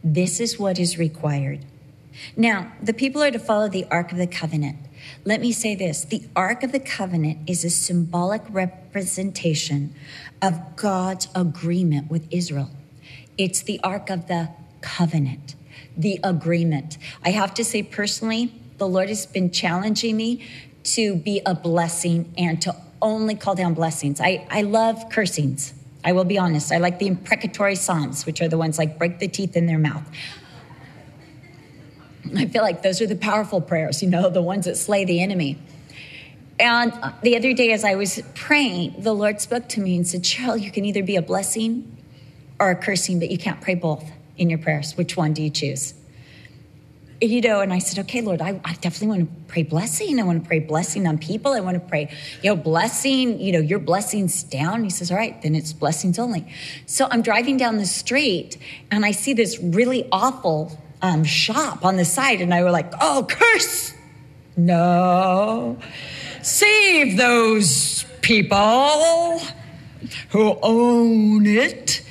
This 0.04 0.42
is 0.42 0.60
what 0.60 0.78
is 0.78 0.98
required. 0.98 1.64
Now, 2.36 2.74
the 2.84 2.94
people 2.94 3.24
are 3.24 3.32
to 3.32 3.40
follow 3.40 3.70
the 3.70 3.86
Ark 3.90 4.12
of 4.12 4.18
the 4.18 4.28
Covenant. 4.28 4.76
Let 5.26 5.42
me 5.42 5.52
say 5.52 5.76
this 5.76 6.06
the 6.06 6.24
Ark 6.36 6.64
of 6.64 6.72
the 6.72 6.80
Covenant 6.80 7.50
is 7.50 7.64
a 7.64 7.70
symbolic 7.70 8.42
representation 8.50 9.94
of 10.42 10.76
God's 10.76 11.28
agreement 11.36 12.10
with 12.10 12.28
Israel. 12.32 12.70
It's 13.38 13.62
the 13.62 13.80
Ark 13.84 14.10
of 14.10 14.28
the 14.28 14.50
Covenant, 14.82 15.56
the 15.96 16.20
agreement. 16.24 16.98
I 17.24 17.32
have 17.32 17.54
to 17.56 17.64
say, 17.64 17.84
personally, 17.84 18.54
the 18.78 18.88
Lord 18.88 19.10
has 19.10 19.26
been 19.26 19.52
challenging 19.52 20.18
me 20.18 20.46
to 20.84 21.16
be 21.16 21.42
a 21.46 21.54
blessing 21.54 22.34
and 22.38 22.62
to 22.62 22.76
only 23.02 23.36
call 23.36 23.56
down 23.56 23.74
blessings. 23.74 24.20
I, 24.20 24.48
I 24.50 24.62
love 24.64 25.10
cursings. 25.10 25.74
I 26.04 26.14
will 26.14 26.24
be 26.24 26.38
honest. 26.38 26.72
I 26.72 26.78
like 26.78 27.00
the 27.00 27.08
imprecatory 27.08 27.76
psalms, 27.76 28.26
which 28.26 28.42
are 28.42 28.48
the 28.48 28.58
ones 28.58 28.78
like 28.78 28.98
break 28.98 29.20
the 29.20 29.28
teeth 29.28 29.56
in 29.56 29.66
their 29.66 29.78
mouth. 29.78 30.10
I 32.36 32.46
feel 32.46 32.62
like 32.62 32.84
those 32.84 33.02
are 33.02 33.08
the 33.08 33.16
powerful 33.16 33.62
prayers, 33.62 34.02
you 34.02 34.10
know, 34.10 34.30
the 34.30 34.42
ones 34.42 34.66
that 34.66 34.78
slay 34.78 35.06
the 35.06 35.22
enemy. 35.22 35.58
And 36.60 36.92
the 37.24 37.38
other 37.38 37.54
day, 37.54 37.72
as 37.72 37.86
I 37.86 37.96
was 37.96 38.22
praying, 38.36 38.96
the 39.00 39.14
Lord 39.14 39.40
spoke 39.40 39.70
to 39.70 39.80
me 39.80 39.96
and 39.96 40.06
said, 40.06 40.24
Cheryl, 40.24 40.60
you 40.60 40.72
can 40.72 40.84
either 40.84 41.04
be 41.04 41.16
a 41.16 41.22
blessing 41.22 41.98
or 42.60 42.72
a 42.72 42.76
cursing, 42.76 43.20
but 43.20 43.32
you 43.32 43.38
can't 43.38 43.62
pray 43.62 43.76
both 43.76 44.04
in 44.38 44.50
your 44.50 44.60
prayers. 44.60 44.98
Which 44.98 45.16
one 45.16 45.34
do 45.34 45.42
you 45.42 45.50
choose? 45.50 45.94
You 47.22 47.42
know, 47.42 47.62
and 47.62 47.74
I 47.74 47.80
said, 47.80 48.00
okay, 48.06 48.22
Lord, 48.22 48.42
I, 48.42 48.62
I 48.64 48.74
definitely 48.76 49.08
want 49.08 49.22
to 49.30 49.54
pray 49.54 49.64
blessing. 49.64 50.20
I 50.20 50.24
want 50.24 50.42
to 50.44 50.48
pray 50.48 50.60
blessing 50.60 51.06
on 51.08 51.18
people. 51.18 51.52
I 51.52 51.60
want 51.60 51.76
to 51.76 51.86
pray, 51.86 52.10
you 52.42 52.50
know, 52.50 52.56
blessing, 52.56 53.40
you 53.40 53.52
know, 53.52 53.60
your 53.60 53.80
blessings 53.80 54.44
down. 54.44 54.86
He 54.86 54.90
says, 54.90 55.12
all 55.12 55.18
right, 55.18 55.42
then 55.42 55.54
it's 55.54 55.74
blessings 55.74 56.18
only. 56.18 56.48
So 56.86 57.08
I'm 57.12 57.22
driving 57.22 57.58
down 57.58 57.78
the 57.78 57.86
street 57.86 58.58
and 58.90 59.06
I 59.06 59.12
see 59.12 59.34
this 59.34 59.60
really 59.60 60.08
awful 60.14 60.78
um, 61.02 61.24
shop 61.24 61.86
on 61.86 61.96
the 61.98 62.06
side, 62.06 62.42
and 62.42 62.54
I 62.54 62.64
were 62.64 62.72
like, 62.72 62.92
oh, 63.00 63.26
curse! 63.30 63.94
No. 64.58 65.78
Save 66.42 67.18
those 67.18 68.06
people 68.22 69.42
who 70.30 70.58
own 70.62 71.46
it, 71.46 72.02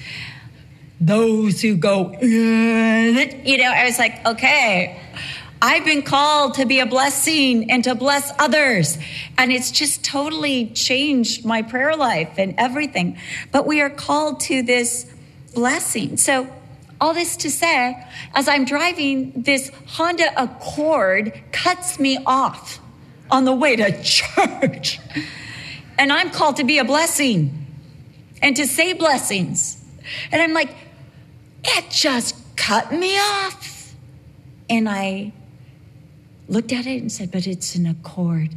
those 1.01 1.61
who 1.61 1.77
go 1.77 2.13
in 2.13 3.17
it. 3.17 3.47
You 3.47 3.59
know, 3.59 3.71
I 3.71 3.85
was 3.85 3.99
like, 3.99 4.27
okay, 4.27 5.01
I've 5.61 5.85
been 5.85 6.03
called 6.03 6.55
to 6.55 6.67
be 6.67 6.81
a 6.81 6.87
blessing 6.87 7.71
and 7.71 7.83
to 7.85 7.95
bless 7.95 8.33
others. 8.39 8.99
And 9.37 9.51
it's 9.53 9.71
just 9.71 10.05
totally 10.05 10.67
changed 10.69 11.45
my 11.45 11.63
prayer 11.63 11.97
life 11.97 12.35
and 12.39 12.55
everything. 12.59 13.19
But 13.53 13.67
we 13.67 13.81
are 13.81 13.91
called 13.91 14.41
to 14.41 14.63
this 14.63 15.07
blessing. 15.55 16.17
So 16.17 16.49
all 17.01 17.15
this 17.15 17.37
to 17.39 17.51
say, 17.51 18.05
as 18.35 18.49
I'm 18.49 18.65
driving, 18.65 19.43
this 19.43 19.71
Honda 19.87 20.31
Accord 20.41 21.33
cuts 21.53 21.99
me 21.99 22.19
off 22.27 22.81
on 23.31 23.45
the 23.45 23.55
way 23.55 23.77
to 23.77 24.03
church. 24.03 24.99
And 25.99 26.13
I'm 26.13 26.31
called 26.31 26.57
to 26.57 26.65
be 26.65 26.79
a 26.79 26.85
blessing 26.85 27.67
and 28.43 28.57
to 28.57 28.67
say 28.67 28.93
blessings. 28.93 29.83
And 30.33 30.41
I'm 30.41 30.53
like, 30.53 30.75
it 31.65 31.91
just 31.91 32.37
cut 32.57 32.93
me 32.93 33.17
off. 33.19 33.95
And 34.71 34.89
I 34.89 35.33
looked 36.49 36.73
at 36.73 36.87
it 36.87 37.01
and 37.01 37.11
said, 37.11 37.31
but 37.31 37.47
it's 37.47 37.75
an 37.75 37.87
accord, 37.87 38.51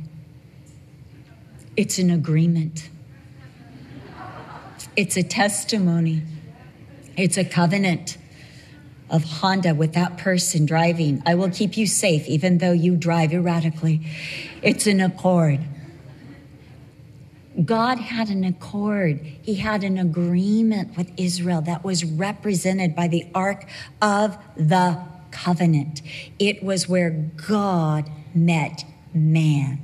it's 1.76 2.00
an 2.00 2.10
agreement, 2.10 2.90
it's 4.96 5.18
a 5.18 5.24
testimony, 5.24 6.24
it's 7.18 7.38
a 7.38 7.46
covenant 7.46 8.18
of 9.12 9.24
Honda 9.24 9.76
with 9.76 9.94
that 9.94 10.18
person 10.18 10.66
driving. 10.66 11.22
I 11.26 11.36
will 11.36 11.50
keep 11.50 11.78
you 11.78 11.86
safe 11.86 12.28
even 12.28 12.58
though 12.58 12.72
you 12.72 12.96
drive 12.96 13.34
erratically. 13.34 14.02
It's 14.62 14.88
an 14.88 15.02
accord. 15.02 15.60
God 17.64 18.00
had 18.00 18.30
an 18.30 18.44
accord. 18.46 19.20
He 19.42 19.56
had 19.56 19.84
an 19.84 19.98
agreement 19.98 20.96
with 20.98 21.12
Israel 21.18 21.62
that 21.64 21.84
was 21.84 22.06
represented 22.06 22.96
by 22.96 23.08
the 23.10 23.28
Ark 23.36 23.66
of 24.02 24.38
the 24.56 24.98
Covenant. 25.32 26.02
It 26.40 26.64
was 26.64 26.88
where 26.88 27.10
God 27.10 28.10
met 28.34 28.86
man. 29.14 29.82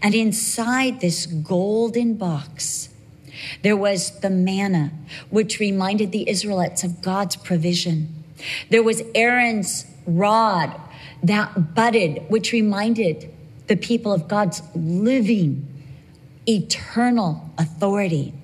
And 0.00 0.14
inside 0.14 1.00
this 1.00 1.26
golden 1.26 2.14
box, 2.14 2.90
There 3.62 3.76
was 3.76 4.20
the 4.20 4.30
manna, 4.30 4.92
which 5.30 5.60
reminded 5.60 6.12
the 6.12 6.28
Israelites 6.28 6.84
of 6.84 7.02
God's 7.02 7.36
provision. 7.36 8.19
There 8.68 8.82
was 8.82 9.02
Aaron's 9.14 9.86
rod 10.06 10.78
that 11.22 11.74
budded, 11.74 12.24
which 12.28 12.52
reminded 12.52 13.32
the 13.66 13.76
people 13.76 14.12
of 14.12 14.28
God's 14.28 14.62
living, 14.74 15.66
eternal 16.46 17.50
authority. 17.58 18.34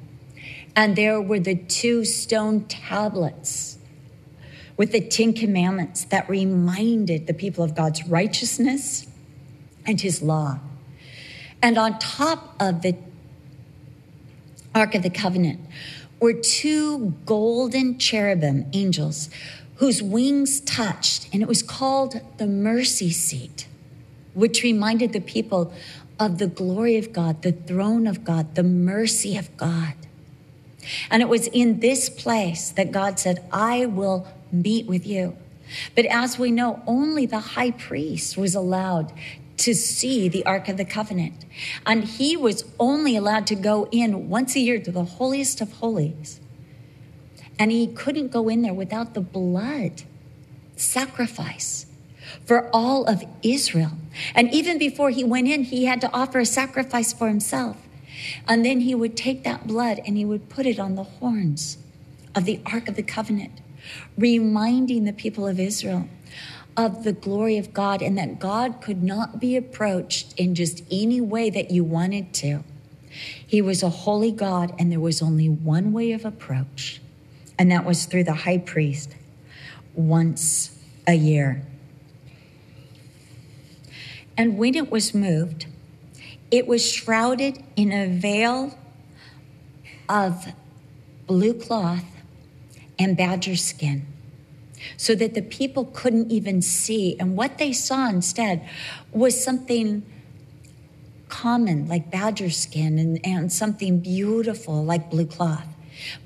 And 0.74 0.94
there 0.94 1.20
were 1.20 1.40
the 1.40 1.56
two 1.56 2.04
stone 2.04 2.64
tablets 2.64 3.78
with 4.76 4.92
the 4.92 5.00
Ten 5.00 5.32
Commandments 5.32 6.04
that 6.04 6.28
reminded 6.28 7.26
the 7.26 7.34
people 7.34 7.64
of 7.64 7.74
God's 7.74 8.06
righteousness 8.06 9.06
and 9.86 10.00
his 10.00 10.20
law. 10.20 10.60
And 11.62 11.78
on 11.78 11.98
top 11.98 12.54
of 12.60 12.82
the 12.82 12.96
Ark 14.74 14.94
of 14.94 15.02
the 15.02 15.10
Covenant 15.10 15.60
were 16.20 16.34
two 16.34 17.14
golden 17.24 17.98
cherubim 17.98 18.66
angels 18.72 19.30
whose 19.76 20.02
wings 20.02 20.60
touched, 20.60 21.28
and 21.32 21.42
it 21.42 21.48
was 21.48 21.62
called 21.62 22.20
the 22.38 22.46
mercy 22.46 23.10
seat, 23.10 23.66
which 24.34 24.62
reminded 24.62 25.12
the 25.12 25.20
people 25.20 25.72
of 26.18 26.38
the 26.38 26.46
glory 26.46 26.96
of 26.96 27.12
God, 27.12 27.42
the 27.42 27.52
throne 27.52 28.06
of 28.06 28.24
God, 28.24 28.54
the 28.54 28.62
mercy 28.62 29.36
of 29.36 29.54
God. 29.56 29.94
And 31.10 31.22
it 31.22 31.28
was 31.28 31.46
in 31.48 31.80
this 31.80 32.08
place 32.08 32.70
that 32.70 32.92
God 32.92 33.18
said, 33.18 33.44
I 33.52 33.86
will 33.86 34.26
meet 34.50 34.86
with 34.86 35.06
you. 35.06 35.36
But 35.94 36.06
as 36.06 36.38
we 36.38 36.50
know, 36.50 36.82
only 36.86 37.26
the 37.26 37.40
high 37.40 37.72
priest 37.72 38.36
was 38.36 38.54
allowed 38.54 39.12
to 39.58 39.74
see 39.74 40.28
the 40.28 40.44
Ark 40.46 40.68
of 40.68 40.76
the 40.76 40.84
Covenant. 40.84 41.44
And 41.84 42.04
he 42.04 42.36
was 42.36 42.64
only 42.78 43.16
allowed 43.16 43.46
to 43.48 43.54
go 43.54 43.88
in 43.90 44.28
once 44.28 44.54
a 44.54 44.60
year 44.60 44.78
to 44.78 44.92
the 44.92 45.04
holiest 45.04 45.60
of 45.60 45.72
holies. 45.72 46.40
And 47.58 47.72
he 47.72 47.86
couldn't 47.86 48.28
go 48.32 48.48
in 48.48 48.62
there 48.62 48.74
without 48.74 49.14
the 49.14 49.20
blood 49.20 50.02
sacrifice 50.76 51.86
for 52.44 52.68
all 52.72 53.04
of 53.04 53.24
Israel. 53.42 53.92
And 54.34 54.52
even 54.52 54.78
before 54.78 55.10
he 55.10 55.24
went 55.24 55.48
in, 55.48 55.64
he 55.64 55.86
had 55.86 56.00
to 56.02 56.12
offer 56.12 56.38
a 56.38 56.46
sacrifice 56.46 57.12
for 57.12 57.28
himself. 57.28 57.76
And 58.46 58.64
then 58.64 58.80
he 58.80 58.94
would 58.94 59.16
take 59.16 59.44
that 59.44 59.66
blood 59.66 60.00
and 60.06 60.16
he 60.16 60.24
would 60.24 60.48
put 60.48 60.66
it 60.66 60.78
on 60.78 60.94
the 60.94 61.04
horns 61.04 61.78
of 62.34 62.44
the 62.44 62.60
Ark 62.66 62.88
of 62.88 62.96
the 62.96 63.02
Covenant, 63.02 63.60
reminding 64.16 65.04
the 65.04 65.12
people 65.12 65.46
of 65.46 65.58
Israel 65.58 66.08
of 66.76 67.04
the 67.04 67.12
glory 67.12 67.56
of 67.56 67.72
God 67.72 68.02
and 68.02 68.18
that 68.18 68.38
God 68.38 68.80
could 68.82 69.02
not 69.02 69.40
be 69.40 69.56
approached 69.56 70.34
in 70.38 70.54
just 70.54 70.82
any 70.90 71.20
way 71.20 71.48
that 71.50 71.70
you 71.70 71.82
wanted 71.82 72.34
to. 72.34 72.62
He 73.46 73.62
was 73.62 73.82
a 73.82 73.88
holy 73.88 74.30
God, 74.30 74.74
and 74.78 74.92
there 74.92 75.00
was 75.00 75.22
only 75.22 75.48
one 75.48 75.92
way 75.92 76.12
of 76.12 76.26
approach, 76.26 77.00
and 77.58 77.70
that 77.70 77.84
was 77.84 78.04
through 78.06 78.24
the 78.24 78.34
high 78.34 78.58
priest 78.58 79.14
once 79.94 80.78
a 81.06 81.14
year. 81.14 81.66
And 84.36 84.58
when 84.58 84.74
it 84.74 84.90
was 84.90 85.14
moved, 85.14 85.66
it 86.50 86.66
was 86.66 86.84
shrouded 86.84 87.62
in 87.74 87.92
a 87.92 88.06
veil 88.06 88.78
of 90.08 90.52
blue 91.26 91.54
cloth 91.54 92.04
and 92.98 93.16
badger 93.16 93.56
skin 93.56 94.06
so 94.96 95.14
that 95.14 95.34
the 95.34 95.42
people 95.42 95.86
couldn't 95.86 96.30
even 96.30 96.62
see. 96.62 97.16
And 97.18 97.36
what 97.36 97.58
they 97.58 97.72
saw 97.72 98.08
instead 98.08 98.68
was 99.12 99.42
something 99.42 100.04
common 101.28 101.88
like 101.88 102.10
badger 102.10 102.50
skin 102.50 102.98
and, 102.98 103.20
and 103.26 103.52
something 103.52 103.98
beautiful 103.98 104.84
like 104.84 105.10
blue 105.10 105.26
cloth. 105.26 105.66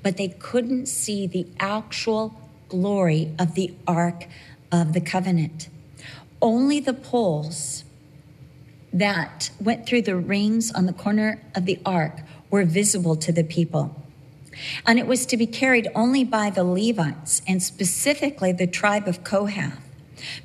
But 0.03 0.17
they 0.17 0.29
couldn't 0.29 0.87
see 0.87 1.27
the 1.27 1.47
actual 1.59 2.33
glory 2.69 3.33
of 3.37 3.55
the 3.55 3.73
Ark 3.87 4.25
of 4.71 4.93
the 4.93 5.01
Covenant. 5.01 5.67
Only 6.41 6.79
the 6.79 6.93
poles 6.93 7.83
that 8.93 9.51
went 9.59 9.85
through 9.85 10.01
the 10.01 10.15
rings 10.15 10.71
on 10.71 10.85
the 10.85 10.93
corner 10.93 11.41
of 11.55 11.65
the 11.65 11.79
ark 11.85 12.19
were 12.49 12.65
visible 12.65 13.15
to 13.15 13.31
the 13.31 13.43
people. 13.43 13.95
And 14.85 14.99
it 14.99 15.07
was 15.07 15.25
to 15.27 15.37
be 15.37 15.47
carried 15.47 15.87
only 15.95 16.23
by 16.23 16.49
the 16.49 16.63
Levites, 16.63 17.41
and 17.47 17.63
specifically 17.63 18.51
the 18.51 18.67
tribe 18.67 19.07
of 19.07 19.23
Kohath, 19.23 19.79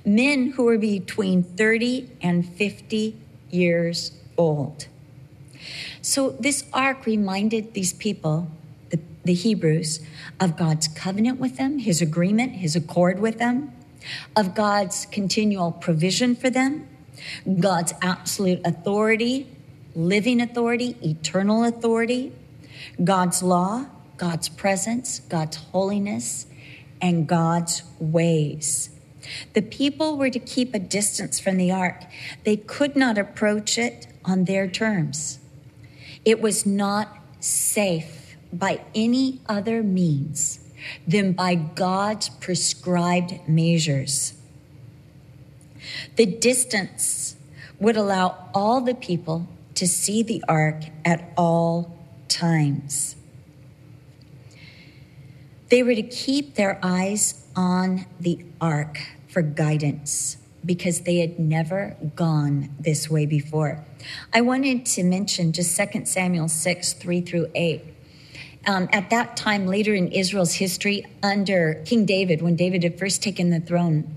men 0.04 0.52
who 0.52 0.64
were 0.64 0.78
between 0.78 1.42
30 1.42 2.08
and 2.22 2.48
50 2.48 3.16
years 3.50 4.12
old. 4.38 4.86
So 6.00 6.30
this 6.30 6.64
ark 6.72 7.04
reminded 7.04 7.74
these 7.74 7.92
people, 7.92 8.48
the, 9.26 9.34
Hebrews, 9.34 10.00
of 10.40 10.56
God's 10.56 10.88
covenant 10.88 11.38
with 11.38 11.56
them, 11.56 11.78
his 11.78 12.00
agreement, 12.00 12.52
his 12.52 12.76
accord 12.76 13.20
with 13.20 13.38
them, 13.38 13.72
of 14.34 14.54
God's 14.54 15.06
continual 15.06 15.72
provision 15.72 16.34
for 16.34 16.50
them, 16.50 16.86
God's 17.60 17.92
absolute 18.02 18.60
authority, 18.64 19.48
living 19.94 20.40
authority, 20.40 20.96
eternal 21.02 21.64
authority, 21.64 22.32
God's 23.02 23.42
law, 23.42 23.86
God's 24.16 24.48
presence, 24.48 25.20
God's 25.20 25.56
holiness, 25.56 26.46
and 27.00 27.26
God's 27.26 27.82
ways. 27.98 28.90
The 29.54 29.62
people 29.62 30.16
were 30.16 30.30
to 30.30 30.38
keep 30.38 30.74
a 30.74 30.78
distance 30.78 31.40
from 31.40 31.56
the 31.56 31.72
ark. 31.72 32.04
They 32.44 32.56
could 32.56 32.96
not 32.96 33.18
approach 33.18 33.76
it 33.78 34.06
on 34.24 34.44
their 34.44 34.68
terms. 34.68 35.38
It 36.24 36.40
was 36.40 36.64
not 36.64 37.16
safe 37.40 38.25
by 38.58 38.80
any 38.94 39.40
other 39.48 39.82
means 39.82 40.60
than 41.06 41.32
by 41.32 41.54
God's 41.54 42.28
prescribed 42.28 43.48
measures. 43.48 44.34
The 46.16 46.26
distance 46.26 47.36
would 47.78 47.96
allow 47.96 48.48
all 48.54 48.80
the 48.80 48.94
people 48.94 49.48
to 49.74 49.86
see 49.86 50.22
the 50.22 50.42
ark 50.48 50.84
at 51.04 51.32
all 51.36 51.96
times. 52.28 53.16
They 55.68 55.82
were 55.82 55.94
to 55.94 56.02
keep 56.02 56.54
their 56.54 56.78
eyes 56.82 57.46
on 57.54 58.06
the 58.20 58.44
ark 58.60 59.00
for 59.28 59.42
guidance 59.42 60.38
because 60.64 61.02
they 61.02 61.18
had 61.18 61.38
never 61.38 61.96
gone 62.14 62.70
this 62.78 63.10
way 63.10 63.26
before. 63.26 63.84
I 64.32 64.40
wanted 64.40 64.86
to 64.86 65.04
mention 65.04 65.52
just 65.52 65.76
2 65.76 66.06
Samuel 66.06 66.48
6 66.48 66.92
3 66.94 67.20
through 67.20 67.50
8. 67.54 67.95
Um, 68.66 68.88
at 68.92 69.10
that 69.10 69.36
time, 69.36 69.66
later 69.66 69.94
in 69.94 70.10
Israel's 70.12 70.54
history, 70.54 71.06
under 71.22 71.82
King 71.84 72.04
David, 72.04 72.42
when 72.42 72.56
David 72.56 72.82
had 72.82 72.98
first 72.98 73.22
taken 73.22 73.50
the 73.50 73.60
throne, 73.60 74.12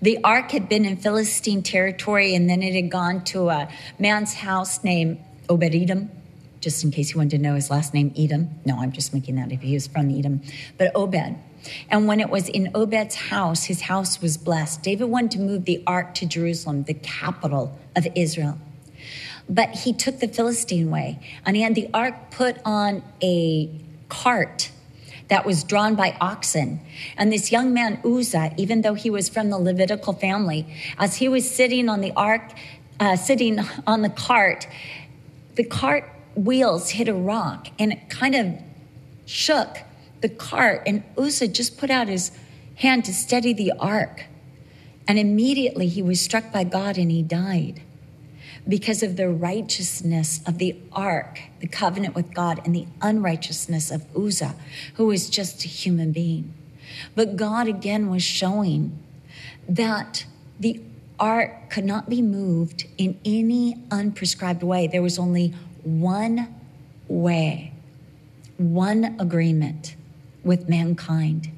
the 0.00 0.18
ark 0.22 0.50
had 0.52 0.68
been 0.68 0.84
in 0.84 0.96
Philistine 0.96 1.62
territory 1.62 2.34
and 2.34 2.48
then 2.48 2.62
it 2.62 2.74
had 2.74 2.90
gone 2.90 3.24
to 3.24 3.48
a 3.48 3.68
man's 3.98 4.34
house 4.34 4.84
named 4.84 5.18
Obed 5.48 5.74
Edom 5.74 6.10
just 6.64 6.82
in 6.82 6.90
case 6.90 7.12
you 7.12 7.18
wanted 7.18 7.36
to 7.36 7.38
know 7.38 7.54
his 7.54 7.70
last 7.70 7.92
name, 7.92 8.12
Edom. 8.16 8.48
No, 8.64 8.78
I'm 8.80 8.90
just 8.90 9.12
making 9.12 9.36
that 9.36 9.52
if 9.52 9.60
he 9.60 9.74
was 9.74 9.86
from 9.86 10.10
Edom, 10.10 10.40
but 10.78 10.90
Obed. 10.94 11.36
And 11.90 12.08
when 12.08 12.20
it 12.20 12.30
was 12.30 12.48
in 12.48 12.70
Obed's 12.74 13.14
house, 13.14 13.64
his 13.64 13.82
house 13.82 14.22
was 14.22 14.38
blessed. 14.38 14.82
David 14.82 15.04
wanted 15.04 15.32
to 15.32 15.40
move 15.40 15.66
the 15.66 15.82
ark 15.86 16.14
to 16.14 16.26
Jerusalem, 16.26 16.84
the 16.84 16.94
capital 16.94 17.78
of 17.94 18.06
Israel. 18.14 18.58
But 19.48 19.70
he 19.70 19.92
took 19.92 20.20
the 20.20 20.28
Philistine 20.28 20.90
way, 20.90 21.20
and 21.44 21.56
he 21.56 21.62
had 21.62 21.74
the 21.74 21.88
ark 21.92 22.30
put 22.30 22.56
on 22.64 23.02
a 23.22 23.70
cart 24.08 24.70
that 25.28 25.44
was 25.44 25.64
drawn 25.64 25.94
by 25.94 26.16
oxen. 26.20 26.80
And 27.16 27.32
this 27.32 27.50
young 27.50 27.72
man, 27.72 28.00
Uzzah, 28.04 28.52
even 28.56 28.82
though 28.82 28.94
he 28.94 29.10
was 29.10 29.28
from 29.28 29.50
the 29.50 29.58
Levitical 29.58 30.12
family, 30.12 30.66
as 30.98 31.16
he 31.16 31.28
was 31.28 31.50
sitting 31.50 31.88
on 31.88 32.00
the 32.00 32.12
ark, 32.12 32.52
uh, 33.00 33.16
sitting 33.16 33.60
on 33.86 34.02
the 34.02 34.08
cart, 34.10 34.66
the 35.56 35.64
cart 35.64 36.10
wheels 36.34 36.90
hit 36.90 37.08
a 37.08 37.14
rock 37.14 37.68
and 37.78 37.92
it 37.92 38.10
kind 38.10 38.34
of 38.34 38.54
shook 39.26 39.78
the 40.20 40.28
cart. 40.28 40.82
And 40.86 41.02
Uzzah 41.16 41.48
just 41.48 41.78
put 41.78 41.90
out 41.90 42.08
his 42.08 42.30
hand 42.76 43.04
to 43.06 43.14
steady 43.14 43.52
the 43.52 43.72
ark. 43.78 44.24
And 45.06 45.18
immediately 45.18 45.88
he 45.88 46.02
was 46.02 46.20
struck 46.20 46.52
by 46.52 46.64
God 46.64 46.98
and 46.98 47.10
he 47.10 47.22
died 47.22 47.82
because 48.66 49.02
of 49.02 49.16
the 49.16 49.28
righteousness 49.28 50.40
of 50.46 50.58
the 50.58 50.76
ark, 50.92 51.40
the 51.60 51.66
covenant 51.66 52.14
with 52.14 52.32
God, 52.32 52.60
and 52.64 52.74
the 52.74 52.86
unrighteousness 53.02 53.90
of 53.90 54.04
Uzzah, 54.16 54.54
who 54.94 55.06
was 55.06 55.28
just 55.28 55.64
a 55.64 55.68
human 55.68 56.12
being. 56.12 56.54
But 57.14 57.36
God 57.36 57.68
again 57.68 58.08
was 58.08 58.22
showing 58.22 58.98
that 59.68 60.24
the 60.58 60.80
ark 61.18 61.70
could 61.70 61.84
not 61.84 62.08
be 62.08 62.22
moved 62.22 62.86
in 62.96 63.18
any 63.24 63.74
unprescribed 63.90 64.62
way. 64.62 64.86
There 64.86 65.02
was 65.02 65.18
only 65.18 65.54
one 65.82 66.54
way, 67.08 67.72
one 68.56 69.16
agreement 69.18 69.96
with 70.42 70.68
mankind. 70.68 71.50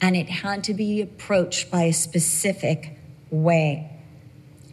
And 0.00 0.16
it 0.16 0.28
had 0.28 0.64
to 0.64 0.74
be 0.74 1.00
approached 1.00 1.70
by 1.70 1.84
a 1.84 1.92
specific 1.92 2.98
way. 3.30 3.90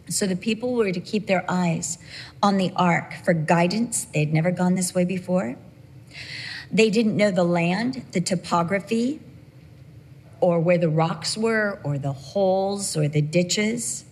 So 0.08 0.26
the 0.26 0.36
people 0.36 0.74
were 0.74 0.92
to 0.92 1.00
keep 1.00 1.26
their 1.26 1.44
eyes 1.48 1.98
on 2.42 2.56
the 2.56 2.72
ark 2.76 3.14
for 3.24 3.34
guidance. 3.34 4.04
They'd 4.04 4.32
never 4.32 4.50
gone 4.50 4.74
this 4.74 4.94
way 4.94 5.04
before. 5.04 5.56
They 6.70 6.90
didn't 6.90 7.16
know 7.16 7.30
the 7.30 7.44
land, 7.44 8.04
the 8.12 8.20
topography, 8.20 9.20
or 10.40 10.60
where 10.60 10.78
the 10.78 10.88
rocks 10.88 11.36
were, 11.36 11.80
or 11.82 11.98
the 11.98 12.12
holes, 12.12 12.96
or 12.96 13.08
the 13.08 13.22
ditches, 13.22 14.04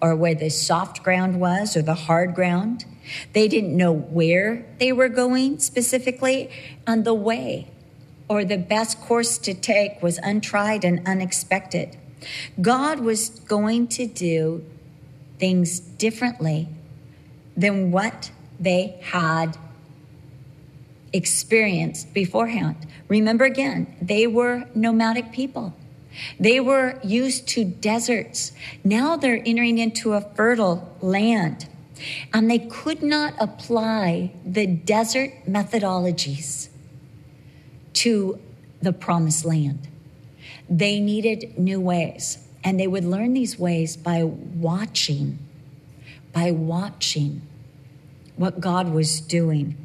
or 0.00 0.14
where 0.14 0.34
the 0.34 0.50
soft 0.50 1.02
ground 1.02 1.40
was, 1.40 1.76
or 1.76 1.82
the 1.82 1.94
hard 1.94 2.34
ground. 2.34 2.84
They 3.32 3.48
didn't 3.48 3.76
know 3.76 3.92
where 3.92 4.66
they 4.78 4.92
were 4.92 5.08
going 5.08 5.58
specifically, 5.58 6.50
and 6.86 7.04
the 7.04 7.14
way 7.14 7.68
or 8.28 8.44
the 8.44 8.58
best 8.58 9.00
course 9.00 9.38
to 9.38 9.52
take 9.52 10.00
was 10.00 10.18
untried 10.18 10.84
and 10.84 11.04
unexpected. 11.04 11.96
God 12.60 13.00
was 13.00 13.28
going 13.28 13.88
to 13.88 14.06
do 14.06 14.64
things 15.40 15.80
differently 15.80 16.68
than 17.56 17.90
what 17.90 18.30
they 18.60 18.98
had 19.02 19.56
experienced 21.12 22.12
beforehand. 22.14 22.76
Remember 23.08 23.44
again, 23.44 23.96
they 24.00 24.26
were 24.26 24.64
nomadic 24.74 25.32
people. 25.32 25.74
They 26.38 26.60
were 26.60 27.00
used 27.02 27.48
to 27.48 27.64
deserts. 27.64 28.52
Now 28.84 29.16
they're 29.16 29.42
entering 29.44 29.78
into 29.78 30.12
a 30.12 30.20
fertile 30.20 30.96
land. 31.00 31.66
And 32.32 32.50
they 32.50 32.58
could 32.58 33.02
not 33.02 33.34
apply 33.38 34.32
the 34.44 34.66
desert 34.66 35.32
methodologies 35.46 36.68
to 37.94 38.40
the 38.80 38.92
promised 38.92 39.44
land. 39.44 39.88
They 40.68 41.00
needed 41.00 41.58
new 41.58 41.80
ways, 41.80 42.38
and 42.62 42.78
they 42.78 42.86
would 42.86 43.04
learn 43.04 43.32
these 43.32 43.58
ways 43.58 43.96
by 43.96 44.22
watching, 44.22 45.38
by 46.32 46.50
watching 46.50 47.42
what 48.36 48.60
God 48.60 48.92
was 48.92 49.20
doing. 49.20 49.76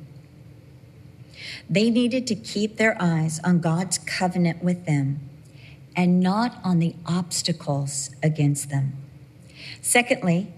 They 1.69 1.89
needed 1.89 2.27
to 2.27 2.35
keep 2.35 2.77
their 2.77 2.95
eyes 2.99 3.39
on 3.43 3.59
God's 3.59 3.97
covenant 3.97 4.63
with 4.63 4.85
them 4.85 5.19
and 5.95 6.19
not 6.19 6.59
on 6.63 6.79
the 6.79 6.95
obstacles 7.05 8.09
against 8.21 8.69
them. 8.69 8.93
Secondly, 9.81 10.53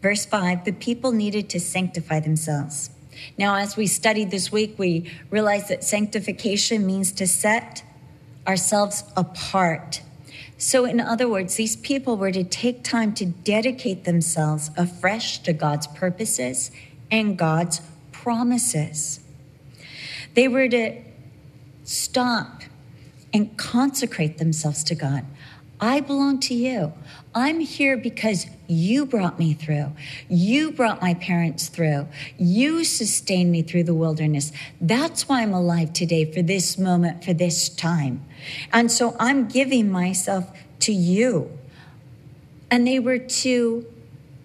verse 0.00 0.24
5 0.26 0.64
the 0.64 0.72
people 0.72 1.12
needed 1.12 1.48
to 1.50 1.60
sanctify 1.60 2.20
themselves. 2.20 2.90
Now, 3.38 3.56
as 3.56 3.76
we 3.76 3.86
studied 3.86 4.30
this 4.30 4.50
week, 4.50 4.78
we 4.78 5.10
realized 5.30 5.68
that 5.68 5.84
sanctification 5.84 6.86
means 6.86 7.12
to 7.12 7.26
set 7.26 7.82
ourselves 8.46 9.04
apart. 9.16 10.02
So, 10.62 10.84
in 10.84 11.00
other 11.00 11.28
words, 11.28 11.56
these 11.56 11.74
people 11.74 12.16
were 12.16 12.30
to 12.30 12.44
take 12.44 12.84
time 12.84 13.14
to 13.14 13.26
dedicate 13.26 14.04
themselves 14.04 14.70
afresh 14.76 15.40
to 15.40 15.52
God's 15.52 15.88
purposes 15.88 16.70
and 17.10 17.36
God's 17.36 17.80
promises. 18.12 19.18
They 20.34 20.46
were 20.46 20.68
to 20.68 21.02
stop 21.82 22.62
and 23.34 23.56
consecrate 23.58 24.38
themselves 24.38 24.84
to 24.84 24.94
God. 24.94 25.24
I 25.82 25.98
belong 25.98 26.38
to 26.42 26.54
you. 26.54 26.92
I'm 27.34 27.58
here 27.58 27.96
because 27.96 28.46
you 28.68 29.04
brought 29.04 29.36
me 29.36 29.52
through. 29.52 29.90
You 30.28 30.70
brought 30.70 31.02
my 31.02 31.14
parents 31.14 31.66
through. 31.66 32.06
You 32.38 32.84
sustained 32.84 33.50
me 33.50 33.62
through 33.62 33.82
the 33.82 33.94
wilderness. 33.94 34.52
That's 34.80 35.28
why 35.28 35.42
I'm 35.42 35.52
alive 35.52 35.92
today 35.92 36.24
for 36.24 36.40
this 36.40 36.78
moment, 36.78 37.24
for 37.24 37.32
this 37.32 37.68
time. 37.68 38.24
And 38.72 38.92
so 38.92 39.16
I'm 39.18 39.48
giving 39.48 39.90
myself 39.90 40.56
to 40.80 40.92
you. 40.92 41.50
And 42.70 42.86
they 42.86 43.00
were 43.00 43.18
to 43.18 43.84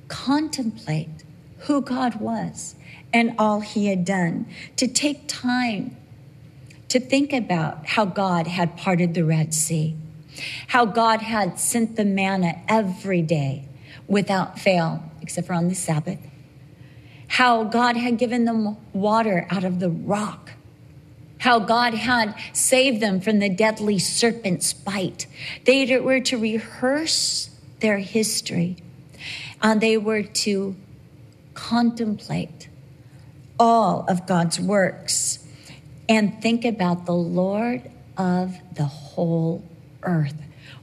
contemplate 0.07 1.23
who 1.59 1.81
God 1.81 2.15
was 2.15 2.73
and 3.13 3.35
all 3.37 3.59
he 3.59 3.85
had 3.85 4.03
done, 4.05 4.47
to 4.75 4.87
take 4.87 5.27
time 5.27 5.95
to 6.89 6.99
think 6.99 7.31
about 7.31 7.85
how 7.85 8.05
God 8.05 8.47
had 8.47 8.75
parted 8.75 9.13
the 9.13 9.23
Red 9.23 9.53
Sea 9.53 9.95
how 10.67 10.85
God 10.85 11.21
had 11.21 11.59
sent 11.59 11.95
the 11.95 12.05
manna 12.05 12.61
every 12.67 13.21
day 13.21 13.65
without 14.07 14.59
fail, 14.59 15.03
except 15.21 15.47
for 15.47 15.53
on 15.53 15.67
the 15.67 15.75
Sabbath. 15.75 16.19
How 17.27 17.63
God 17.63 17.97
had 17.97 18.17
given 18.17 18.45
them 18.45 18.77
water 18.93 19.47
out 19.49 19.63
of 19.63 19.79
the 19.79 19.89
rock. 19.89 20.53
How 21.39 21.59
God 21.59 21.93
had 21.93 22.35
saved 22.53 23.01
them 23.01 23.19
from 23.19 23.39
the 23.39 23.49
deadly 23.49 23.99
serpent's 23.99 24.73
bite. 24.73 25.27
They 25.65 25.99
were 25.99 26.19
to 26.21 26.37
rehearse 26.37 27.49
their 27.79 27.99
history 27.99 28.77
and 29.61 29.81
they 29.81 29.97
were 29.97 30.23
to 30.23 30.75
contemplate 31.53 32.69
all 33.59 34.05
of 34.07 34.27
God's 34.27 34.59
works 34.59 35.39
and 36.07 36.41
think 36.41 36.63
about 36.63 37.05
the 37.05 37.13
Lord 37.13 37.89
of 38.17 38.57
the 38.73 38.85
whole 38.85 39.63
earth, 40.03 40.35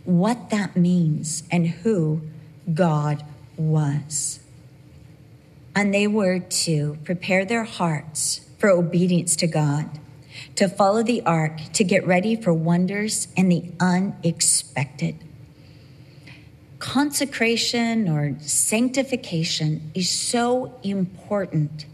what 0.04 0.50
that 0.50 0.76
means, 0.76 1.42
and 1.50 1.68
who 1.68 2.22
God 2.72 3.24
was. 3.56 4.40
And 5.74 5.92
they 5.92 6.06
were 6.06 6.38
to 6.38 6.98
prepare 7.04 7.44
their 7.44 7.64
hearts 7.64 8.42
for 8.58 8.70
obedience 8.70 9.36
to 9.36 9.46
God, 9.46 9.98
to 10.54 10.68
follow 10.68 11.02
the 11.02 11.22
ark, 11.22 11.60
to 11.72 11.84
get 11.84 12.06
ready 12.06 12.36
for 12.36 12.52
wonders 12.52 13.28
and 13.36 13.50
the 13.50 13.64
unexpected. 13.80 15.16
Consecration 16.78 18.08
or 18.08 18.36
sanctification 18.40 19.90
is 19.94 20.08
so 20.08 20.78
important. 20.82 21.86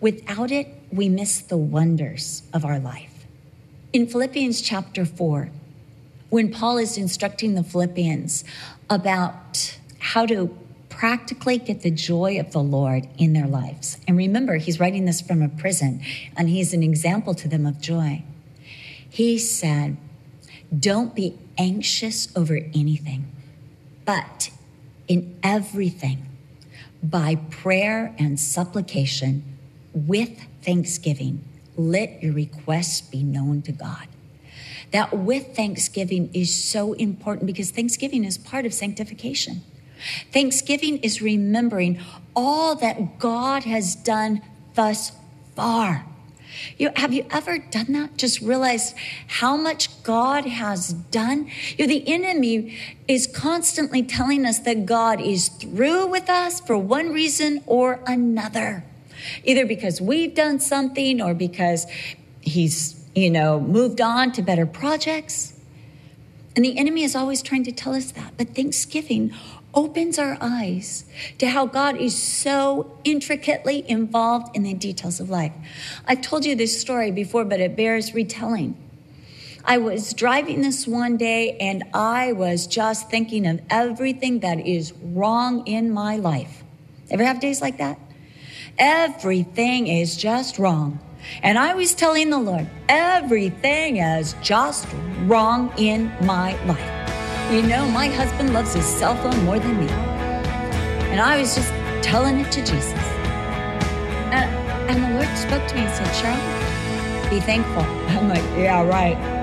Without 0.00 0.50
it, 0.50 0.68
we 0.92 1.08
miss 1.08 1.40
the 1.40 1.56
wonders 1.56 2.42
of 2.52 2.64
our 2.64 2.78
life. 2.78 3.26
In 3.92 4.06
Philippians 4.06 4.60
chapter 4.60 5.04
4, 5.04 5.50
when 6.34 6.50
Paul 6.50 6.78
is 6.78 6.98
instructing 6.98 7.54
the 7.54 7.62
Philippians 7.62 8.42
about 8.90 9.78
how 10.00 10.26
to 10.26 10.48
practically 10.88 11.58
get 11.58 11.82
the 11.82 11.92
joy 11.92 12.40
of 12.40 12.50
the 12.50 12.60
Lord 12.60 13.06
in 13.16 13.34
their 13.34 13.46
lives. 13.46 13.98
And 14.08 14.16
remember, 14.16 14.56
he's 14.56 14.80
writing 14.80 15.04
this 15.04 15.20
from 15.20 15.42
a 15.42 15.48
prison, 15.48 16.02
and 16.36 16.48
he's 16.48 16.74
an 16.74 16.82
example 16.82 17.34
to 17.36 17.46
them 17.46 17.64
of 17.64 17.80
joy. 17.80 18.24
He 19.08 19.38
said, 19.38 19.96
Don't 20.76 21.14
be 21.14 21.38
anxious 21.56 22.36
over 22.36 22.56
anything, 22.56 23.30
but 24.04 24.50
in 25.06 25.38
everything, 25.40 26.26
by 27.00 27.36
prayer 27.36 28.12
and 28.18 28.40
supplication, 28.40 29.44
with 29.92 30.48
thanksgiving, 30.62 31.44
let 31.76 32.20
your 32.24 32.32
requests 32.32 33.02
be 33.02 33.22
known 33.22 33.62
to 33.62 33.70
God 33.70 34.08
that 34.94 35.12
with 35.12 35.56
Thanksgiving 35.56 36.30
is 36.32 36.54
so 36.54 36.92
important 36.92 37.46
because 37.46 37.72
Thanksgiving 37.72 38.22
is 38.22 38.38
part 38.38 38.64
of 38.64 38.72
sanctification. 38.72 39.62
Thanksgiving 40.32 40.98
is 40.98 41.20
remembering 41.20 41.98
all 42.36 42.76
that 42.76 43.18
God 43.18 43.64
has 43.64 43.96
done 43.96 44.40
thus 44.76 45.10
far. 45.56 46.06
You, 46.78 46.90
have 46.94 47.12
you 47.12 47.26
ever 47.32 47.58
done 47.58 47.92
that? 47.94 48.16
Just 48.16 48.40
realized 48.40 48.94
how 49.26 49.56
much 49.56 50.00
God 50.04 50.44
has 50.44 50.92
done? 50.92 51.50
You 51.76 51.88
know, 51.88 51.92
the 51.92 52.06
enemy 52.06 52.78
is 53.08 53.26
constantly 53.26 54.04
telling 54.04 54.46
us 54.46 54.60
that 54.60 54.86
God 54.86 55.20
is 55.20 55.48
through 55.48 56.06
with 56.06 56.30
us 56.30 56.60
for 56.60 56.78
one 56.78 57.12
reason 57.12 57.64
or 57.66 57.98
another. 58.06 58.84
Either 59.42 59.66
because 59.66 60.00
we've 60.00 60.36
done 60.36 60.60
something 60.60 61.20
or 61.20 61.34
because 61.34 61.84
he's 62.40 63.03
you 63.14 63.30
know, 63.30 63.60
moved 63.60 64.00
on 64.00 64.32
to 64.32 64.42
better 64.42 64.66
projects. 64.66 65.52
And 66.56 66.64
the 66.64 66.78
enemy 66.78 67.02
is 67.02 67.16
always 67.16 67.42
trying 67.42 67.64
to 67.64 67.72
tell 67.72 67.94
us 67.94 68.12
that. 68.12 68.34
But 68.36 68.54
Thanksgiving 68.54 69.32
opens 69.74 70.18
our 70.18 70.38
eyes 70.40 71.04
to 71.38 71.48
how 71.48 71.66
God 71.66 71.96
is 71.96 72.20
so 72.20 72.96
intricately 73.02 73.88
involved 73.88 74.54
in 74.56 74.62
the 74.62 74.74
details 74.74 75.18
of 75.18 75.30
life. 75.30 75.52
I've 76.06 76.22
told 76.22 76.44
you 76.44 76.54
this 76.54 76.80
story 76.80 77.10
before, 77.10 77.44
but 77.44 77.60
it 77.60 77.76
bears 77.76 78.14
retelling. 78.14 78.76
I 79.64 79.78
was 79.78 80.12
driving 80.12 80.60
this 80.60 80.86
one 80.86 81.16
day 81.16 81.56
and 81.58 81.84
I 81.94 82.32
was 82.32 82.66
just 82.66 83.10
thinking 83.10 83.46
of 83.46 83.62
everything 83.70 84.40
that 84.40 84.60
is 84.60 84.92
wrong 85.02 85.66
in 85.66 85.90
my 85.90 86.16
life. 86.16 86.62
Ever 87.10 87.24
have 87.24 87.40
days 87.40 87.62
like 87.62 87.78
that? 87.78 87.98
Everything 88.78 89.86
is 89.86 90.16
just 90.16 90.58
wrong. 90.58 91.00
And 91.42 91.58
I 91.58 91.74
was 91.74 91.94
telling 91.94 92.30
the 92.30 92.38
Lord, 92.38 92.66
everything 92.88 93.98
is 93.98 94.34
just 94.42 94.86
wrong 95.24 95.72
in 95.76 96.12
my 96.22 96.54
life. 96.64 97.52
You 97.52 97.62
know, 97.62 97.88
my 97.90 98.08
husband 98.08 98.52
loves 98.52 98.74
his 98.74 98.86
cell 98.86 99.16
phone 99.16 99.44
more 99.44 99.58
than 99.58 99.78
me. 99.78 99.88
And 101.10 101.20
I 101.20 101.38
was 101.38 101.54
just 101.54 101.70
telling 102.02 102.40
it 102.40 102.50
to 102.52 102.60
Jesus. 102.60 102.92
And, 104.32 104.50
and 104.90 105.04
the 105.04 105.10
Lord 105.14 105.38
spoke 105.38 105.66
to 105.68 105.74
me 105.74 105.82
and 105.82 105.94
said, 105.94 106.08
Cheryl, 106.16 107.30
be 107.30 107.40
thankful. 107.40 107.82
I'm 108.16 108.28
like, 108.28 108.42
yeah, 108.58 108.82
right. 108.86 109.34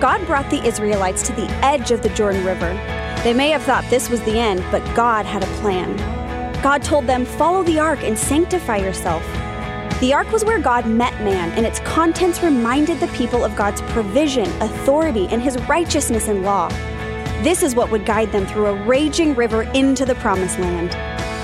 God 0.00 0.26
brought 0.26 0.50
the 0.50 0.66
Israelites 0.66 1.22
to 1.28 1.32
the 1.32 1.48
edge 1.64 1.92
of 1.92 2.02
the 2.02 2.08
Jordan 2.08 2.44
River. 2.44 2.72
They 3.22 3.32
may 3.32 3.50
have 3.50 3.62
thought 3.62 3.84
this 3.88 4.10
was 4.10 4.20
the 4.22 4.36
end, 4.36 4.64
but 4.72 4.82
God 4.96 5.24
had 5.24 5.44
a 5.44 5.46
plan. 5.60 6.11
God 6.62 6.82
told 6.82 7.06
them, 7.06 7.24
Follow 7.24 7.62
the 7.62 7.78
ark 7.78 8.02
and 8.02 8.18
sanctify 8.18 8.76
yourself. 8.76 9.22
The 10.00 10.12
ark 10.14 10.30
was 10.32 10.44
where 10.44 10.58
God 10.58 10.86
met 10.86 11.12
man, 11.20 11.50
and 11.52 11.66
its 11.66 11.80
contents 11.80 12.42
reminded 12.42 13.00
the 13.00 13.08
people 13.08 13.44
of 13.44 13.54
God's 13.54 13.82
provision, 13.82 14.46
authority, 14.60 15.28
and 15.28 15.40
his 15.42 15.56
righteousness 15.68 16.28
and 16.28 16.42
law. 16.42 16.68
This 17.42 17.62
is 17.62 17.74
what 17.74 17.90
would 17.90 18.06
guide 18.06 18.32
them 18.32 18.46
through 18.46 18.66
a 18.66 18.84
raging 18.84 19.34
river 19.34 19.62
into 19.74 20.04
the 20.04 20.14
promised 20.16 20.58
land. 20.58 20.90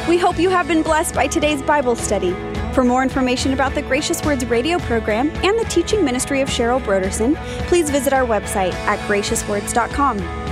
We 0.08 0.18
hope 0.18 0.38
you 0.38 0.50
have 0.50 0.68
been 0.68 0.82
blessed 0.82 1.14
by 1.14 1.26
today's 1.26 1.62
Bible 1.62 1.96
study. 1.96 2.32
For 2.72 2.84
more 2.84 3.02
information 3.02 3.52
about 3.52 3.74
the 3.74 3.82
Gracious 3.82 4.24
Words 4.24 4.46
radio 4.46 4.78
program 4.78 5.30
and 5.44 5.58
the 5.58 5.66
teaching 5.68 6.04
ministry 6.04 6.40
of 6.40 6.48
Cheryl 6.48 6.80
Brodersen, 6.80 7.34
please 7.66 7.90
visit 7.90 8.12
our 8.12 8.24
website 8.24 8.72
at 8.86 8.98
graciouswords.com. 9.08 10.47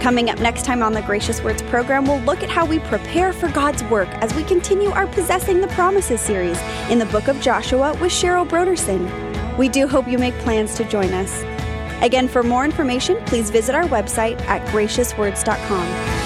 Coming 0.00 0.30
up 0.30 0.38
next 0.38 0.64
time 0.64 0.82
on 0.82 0.92
the 0.92 1.02
Gracious 1.02 1.42
Words 1.42 1.62
program, 1.62 2.04
we'll 2.06 2.20
look 2.20 2.42
at 2.42 2.50
how 2.50 2.64
we 2.64 2.78
prepare 2.80 3.32
for 3.32 3.48
God's 3.48 3.82
work 3.84 4.08
as 4.22 4.32
we 4.34 4.44
continue 4.44 4.90
our 4.90 5.06
Possessing 5.08 5.60
the 5.60 5.68
Promises 5.68 6.20
series 6.20 6.60
in 6.90 6.98
the 6.98 7.06
book 7.06 7.28
of 7.28 7.40
Joshua 7.40 7.92
with 7.94 8.12
Cheryl 8.12 8.48
Brodersen. 8.48 9.56
We 9.56 9.68
do 9.68 9.88
hope 9.88 10.06
you 10.06 10.18
make 10.18 10.34
plans 10.38 10.74
to 10.76 10.84
join 10.84 11.12
us. 11.12 11.42
Again, 12.02 12.28
for 12.28 12.42
more 12.42 12.64
information, 12.64 13.16
please 13.24 13.50
visit 13.50 13.74
our 13.74 13.84
website 13.84 14.40
at 14.42 14.66
graciouswords.com. 14.68 16.25